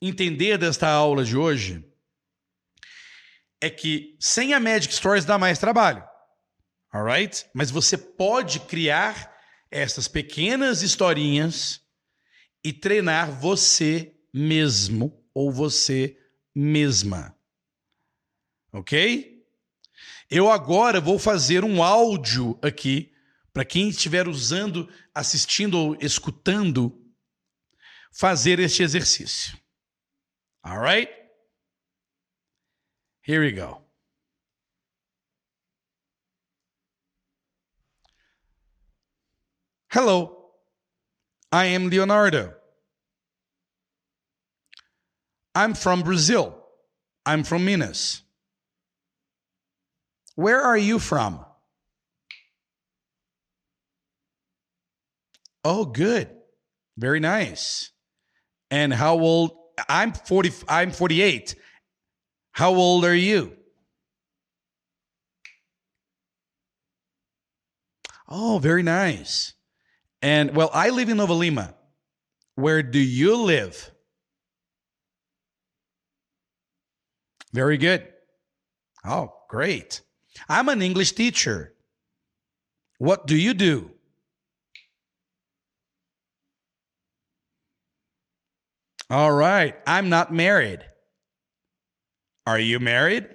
[0.00, 1.84] entender desta aula de hoje
[3.60, 6.04] é que sem a Magic Stories dá mais trabalho.
[6.92, 7.46] Alright?
[7.54, 9.34] Mas você pode criar
[9.70, 11.80] essas pequenas historinhas
[12.62, 16.18] e treinar você mesmo ou você
[16.54, 17.36] mesma.
[18.72, 19.44] Ok?
[20.30, 23.12] Eu agora vou fazer um áudio aqui
[23.52, 27.05] para quem estiver usando, assistindo ou escutando,
[28.16, 29.58] fazer este exercício.
[30.66, 31.10] Alright?
[33.20, 33.82] Here we go.
[39.90, 40.52] Hello,
[41.52, 42.54] I am Leonardo.
[45.54, 46.54] I'm from Brazil.
[47.24, 48.22] I'm from Minas.
[50.34, 51.44] Where are you from?
[55.64, 56.30] Oh, good.
[56.96, 57.90] Very nice.
[58.70, 59.52] And how old?
[59.88, 61.54] I'm 40 I'm 48.
[62.52, 63.52] How old are you?
[68.28, 69.54] Oh, very nice.
[70.22, 71.74] And well, I live in Nova Lima.
[72.54, 73.90] Where do you live?
[77.52, 78.06] Very good.
[79.04, 80.00] Oh, great.
[80.48, 81.74] I'm an English teacher.
[82.98, 83.90] What do you do?
[89.08, 89.76] All right.
[89.86, 90.80] I'm not married.
[92.46, 93.28] Are you married?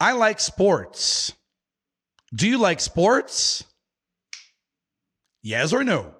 [0.00, 1.32] I like sports.
[2.34, 3.64] Do you like sports?
[5.42, 6.14] Yes or no?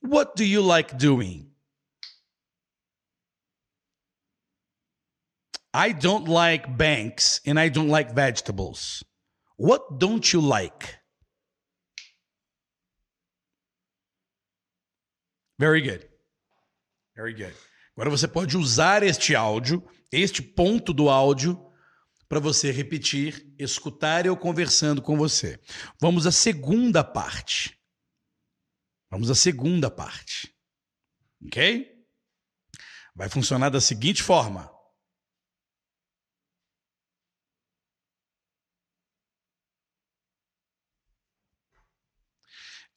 [0.00, 1.50] What do you like doing?
[5.72, 9.04] I don't like banks and I don't like vegetables.
[9.56, 10.99] What don't you like?
[15.60, 16.08] Very good.
[17.14, 17.54] Very good.
[17.94, 21.70] Agora você pode usar este áudio, este ponto do áudio,
[22.26, 25.60] para você repetir, escutar eu conversando com você.
[26.00, 27.78] Vamos à segunda parte.
[29.10, 30.50] Vamos à segunda parte.
[31.44, 31.94] Ok?
[33.14, 34.72] Vai funcionar da seguinte forma.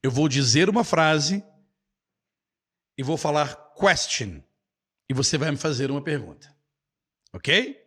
[0.02, 1.44] Eu vou dizer uma frase
[2.96, 4.42] e vou falar question.
[5.08, 6.54] E você vai me fazer uma pergunta.
[7.32, 7.80] Ok?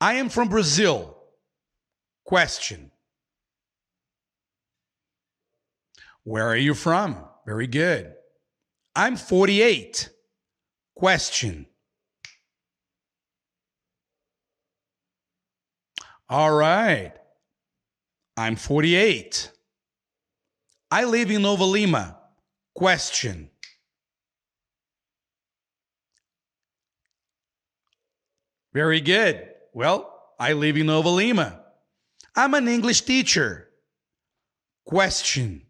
[0.00, 1.16] I am from Brazil.
[2.24, 2.90] Question.
[6.24, 7.24] Where are you from?
[7.46, 8.14] Very good.
[8.94, 10.10] I'm 48.
[10.94, 11.66] Question.
[16.28, 17.12] All right.
[18.36, 19.52] I'm 48.
[20.90, 22.18] I live in Nova Lima.
[22.76, 23.48] Question.
[28.74, 29.48] Very good.
[29.72, 31.62] Well, I live in Nova Lima.
[32.34, 33.68] I'm an English teacher.
[34.84, 35.62] Question.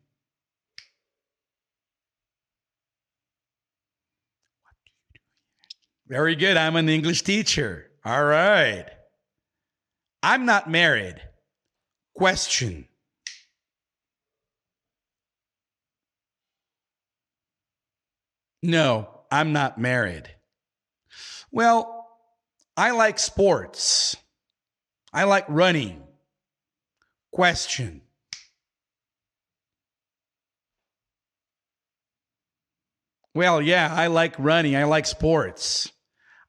[6.09, 6.57] Very good.
[6.57, 7.89] I'm an English teacher.
[8.05, 8.87] All right.
[10.25, 11.23] I'm not married.
[12.17, 12.89] Question.
[18.67, 20.29] No, I'm not married.
[21.53, 22.09] Well,
[22.77, 24.17] I like sports.
[25.13, 26.03] I like running.
[27.31, 28.01] Question.
[33.37, 34.75] Well, yeah, I like running.
[34.75, 35.93] I like sports.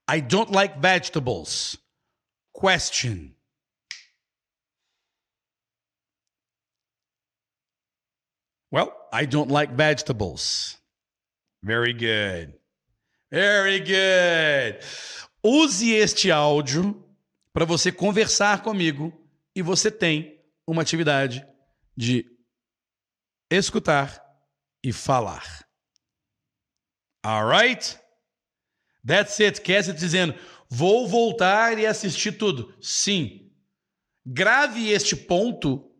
[0.08, 1.78] I don't like vegetables.
[2.52, 3.36] Question.
[8.72, 10.77] Well, I don't like vegetables.
[11.68, 12.58] Very good.
[13.30, 14.80] Very good.
[15.44, 17.06] Use este áudio
[17.52, 19.12] para você conversar comigo
[19.54, 21.46] e você tem uma atividade
[21.96, 22.26] de
[23.52, 24.24] escutar
[24.82, 25.68] e falar.
[27.22, 28.00] Alright?
[29.06, 29.60] That's it.
[29.60, 30.36] Cassie dizendo:
[30.70, 32.74] vou voltar e assistir tudo.
[32.82, 33.52] Sim.
[34.26, 35.92] Grave este ponto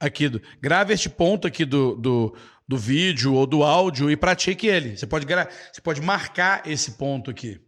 [0.00, 2.34] aqui, do, grave este ponto aqui do, do,
[2.70, 4.96] do vídeo ou do áudio e pratique ele.
[4.96, 7.60] Você pode, você pode marcar esse ponto aqui.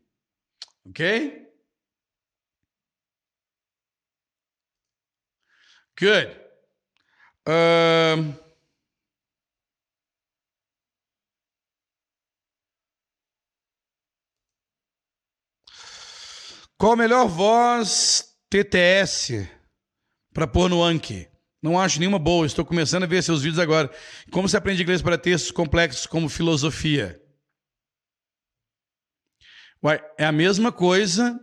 [0.85, 1.45] Ok?
[5.99, 6.41] Good.
[16.79, 19.49] Qual a melhor voz TTS
[20.33, 21.32] para pôr no Anki?
[21.63, 22.45] Não acho nenhuma boa.
[22.45, 23.89] Estou começando a ver seus vídeos agora.
[24.33, 27.23] Como se aprende inglês para textos complexos como filosofia?
[30.19, 31.39] É a mesma coisa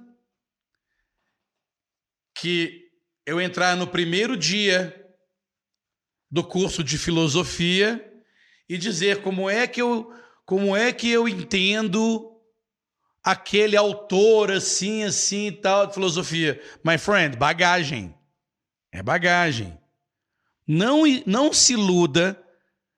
[2.36, 2.90] que
[3.26, 4.96] eu entrar no primeiro dia
[6.30, 8.06] do curso de filosofia
[8.68, 10.14] e dizer como é que eu
[10.46, 12.42] como é que eu entendo
[13.24, 16.62] aquele autor assim assim e tal de filosofia.
[16.84, 18.16] My friend, bagagem.
[18.92, 19.79] É bagagem.
[20.72, 22.40] Não, não se iluda,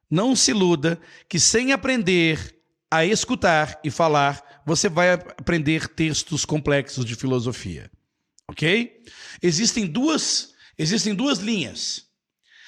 [0.10, 1.00] não se iluda
[1.30, 2.62] que sem aprender
[2.92, 7.90] a escutar e falar, você vai aprender textos complexos de filosofia.
[8.50, 9.02] OK?
[9.42, 12.10] Existem duas, existem duas linhas.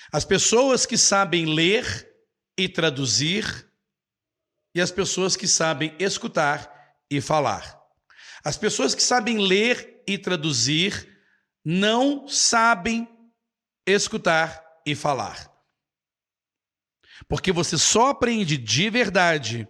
[0.09, 2.09] As pessoas que sabem ler
[2.57, 3.69] e traduzir
[4.73, 7.77] e as pessoas que sabem escutar e falar.
[8.41, 11.19] As pessoas que sabem ler e traduzir
[11.65, 13.05] não sabem
[13.85, 15.51] escutar e falar.
[17.27, 19.67] Porque você só aprende de verdade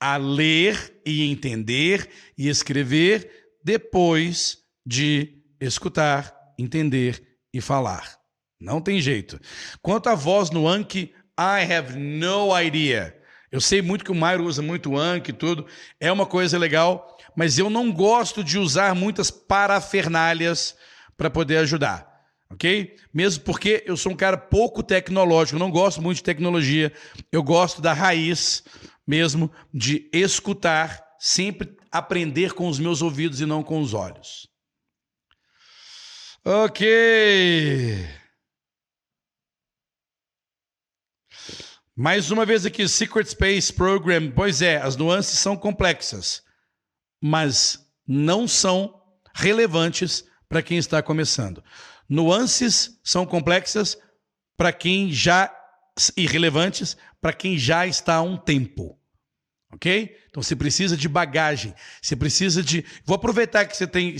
[0.00, 3.30] a ler e entender e escrever
[3.64, 8.18] depois de escutar, entender e falar.
[8.60, 9.40] Não tem jeito.
[9.80, 13.16] Quanto à voz no Anki, I have no idea.
[13.50, 15.66] Eu sei muito que o Mairo usa muito Anki e tudo,
[16.00, 20.76] é uma coisa legal, mas eu não gosto de usar muitas parafernálias
[21.16, 22.11] para poder ajudar
[22.52, 22.96] ok?
[23.12, 26.92] Mesmo porque eu sou um cara pouco tecnológico, não gosto muito de tecnologia,
[27.30, 28.62] eu gosto da raiz
[29.06, 34.48] mesmo de escutar, sempre aprender com os meus ouvidos e não com os olhos.
[36.44, 38.06] Ok.
[41.94, 44.30] Mais uma vez aqui, Secret Space Program.
[44.32, 46.42] Pois é, as nuances são complexas,
[47.20, 49.00] mas não são
[49.34, 51.62] relevantes para quem está começando.
[52.12, 53.96] Nuances são complexas
[54.54, 55.50] para quem já
[56.14, 58.98] irrelevantes para quem já está há um tempo.
[59.72, 60.14] Ok?
[60.28, 61.74] Então você precisa de bagagem.
[62.02, 62.84] Você precisa de.
[63.06, 64.16] Vou aproveitar que você tem.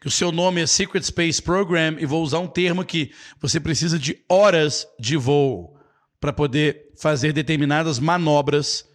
[0.00, 3.12] que o seu nome é Secret Space Program e vou usar um termo aqui.
[3.40, 5.76] Você precisa de horas de voo
[6.20, 8.88] para poder fazer determinadas manobras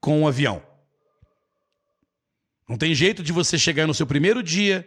[0.00, 0.62] com o avião.
[2.68, 4.86] Não tem jeito de você chegar no seu primeiro dia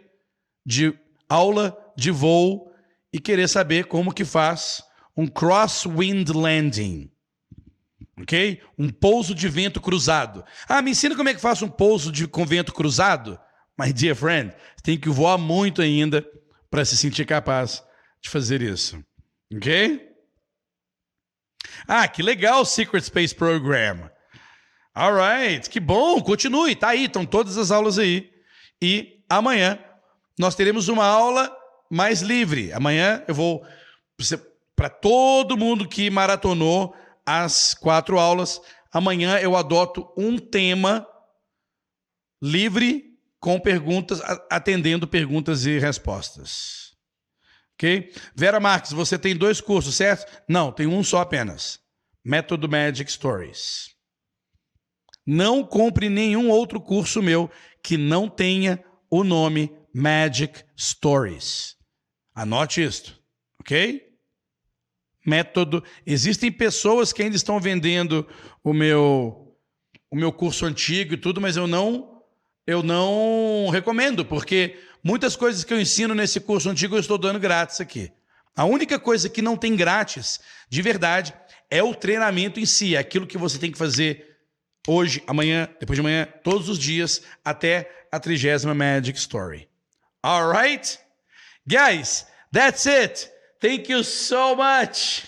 [0.64, 0.96] de
[1.28, 2.72] aula de voo
[3.14, 4.82] e querer saber como que faz
[5.16, 7.08] um crosswind landing.
[8.20, 8.60] Ok?
[8.76, 10.44] Um pouso de vento cruzado.
[10.68, 13.38] Ah, me ensina como é que faço um pouso de, com vento cruzado?
[13.78, 16.26] My dear friend, tem que voar muito ainda
[16.68, 17.84] para se sentir capaz
[18.20, 19.00] de fazer isso.
[19.54, 20.10] Ok?
[21.86, 24.10] Ah, que legal o Secret Space Program.
[24.92, 28.28] Alright, que bom, continue, tá aí, estão todas as aulas aí.
[28.82, 29.78] E amanhã
[30.36, 32.72] nós teremos uma aula mais livre.
[32.72, 33.64] Amanhã eu vou
[34.76, 36.94] para todo mundo que maratonou
[37.24, 38.60] as quatro aulas.
[38.92, 41.06] Amanhã eu adoto um tema
[42.42, 44.20] livre com perguntas,
[44.50, 46.94] atendendo perguntas e respostas.
[47.74, 48.12] Ok?
[48.34, 50.30] Vera Marques, você tem dois cursos, certo?
[50.48, 51.80] Não, tem um só apenas.
[52.24, 53.90] Método Magic Stories.
[55.26, 57.50] Não compre nenhum outro curso meu
[57.82, 61.76] que não tenha o nome Magic Stories.
[62.34, 63.16] Anote isto,
[63.60, 64.02] ok?
[65.24, 65.84] Método.
[66.04, 68.26] Existem pessoas que ainda estão vendendo
[68.62, 69.40] o meu
[70.10, 72.22] o meu curso antigo e tudo, mas eu não
[72.66, 77.38] eu não recomendo, porque muitas coisas que eu ensino nesse curso antigo eu estou dando
[77.38, 78.10] grátis aqui.
[78.56, 81.34] A única coisa que não tem grátis, de verdade,
[81.70, 84.38] é o treinamento em si, é aquilo que você tem que fazer
[84.86, 89.68] hoje, amanhã, depois de amanhã, todos os dias, até a trigésima Magic Story.
[90.24, 90.98] Alright?
[91.68, 93.30] Guys, that's it.
[93.60, 95.24] Thank you so much.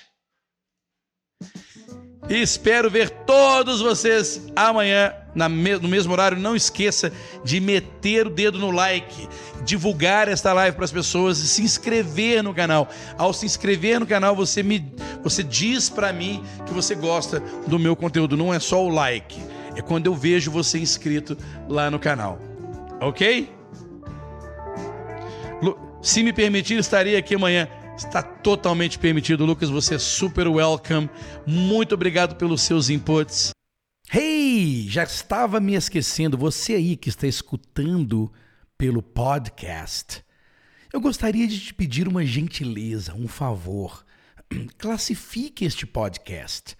[2.30, 6.38] E espero ver todos vocês amanhã no mesmo horário.
[6.38, 7.12] Não esqueça
[7.44, 9.28] de meter o dedo no like,
[9.64, 12.88] divulgar esta live para as pessoas e se inscrever no canal.
[13.18, 17.78] Ao se inscrever no canal, você me você diz para mim que você gosta do
[17.78, 18.34] meu conteúdo.
[18.34, 19.38] Não é só o like,
[19.76, 21.36] é quando eu vejo você inscrito
[21.68, 22.40] lá no canal.
[23.00, 23.54] OK?
[26.06, 27.68] Se me permitir, estarei aqui amanhã
[27.98, 29.68] Está totalmente permitido, Lucas.
[29.70, 31.10] Você é super welcome.
[31.44, 33.50] Muito obrigado pelos seus inputs.
[34.14, 36.38] Hey, já estava me esquecendo.
[36.38, 38.32] Você aí que está escutando
[38.78, 40.22] pelo podcast.
[40.92, 44.06] Eu gostaria de te pedir uma gentileza, um favor.
[44.78, 46.76] Classifique este podcast.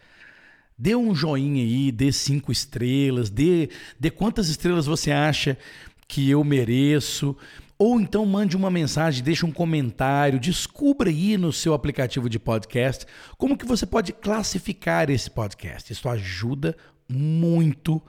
[0.79, 5.59] Dê um joinha aí, dê cinco estrelas, dê, dê quantas estrelas você acha
[6.07, 7.37] que eu mereço.
[7.79, 13.07] Ou então mande uma mensagem, deixe um comentário, descubra aí no seu aplicativo de podcast
[13.37, 15.93] como que você pode classificar esse podcast.
[15.93, 16.75] Isso ajuda
[17.09, 18.01] muito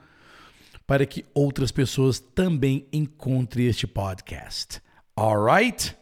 [0.86, 4.80] para que outras pessoas também encontrem este podcast.
[5.14, 5.94] Alright?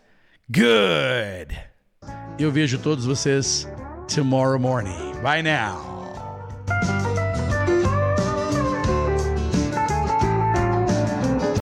[0.49, 1.59] Good!
[2.39, 3.67] Eu vejo todos vocês
[4.07, 5.13] tomorrow morning.
[5.23, 5.96] Bye now.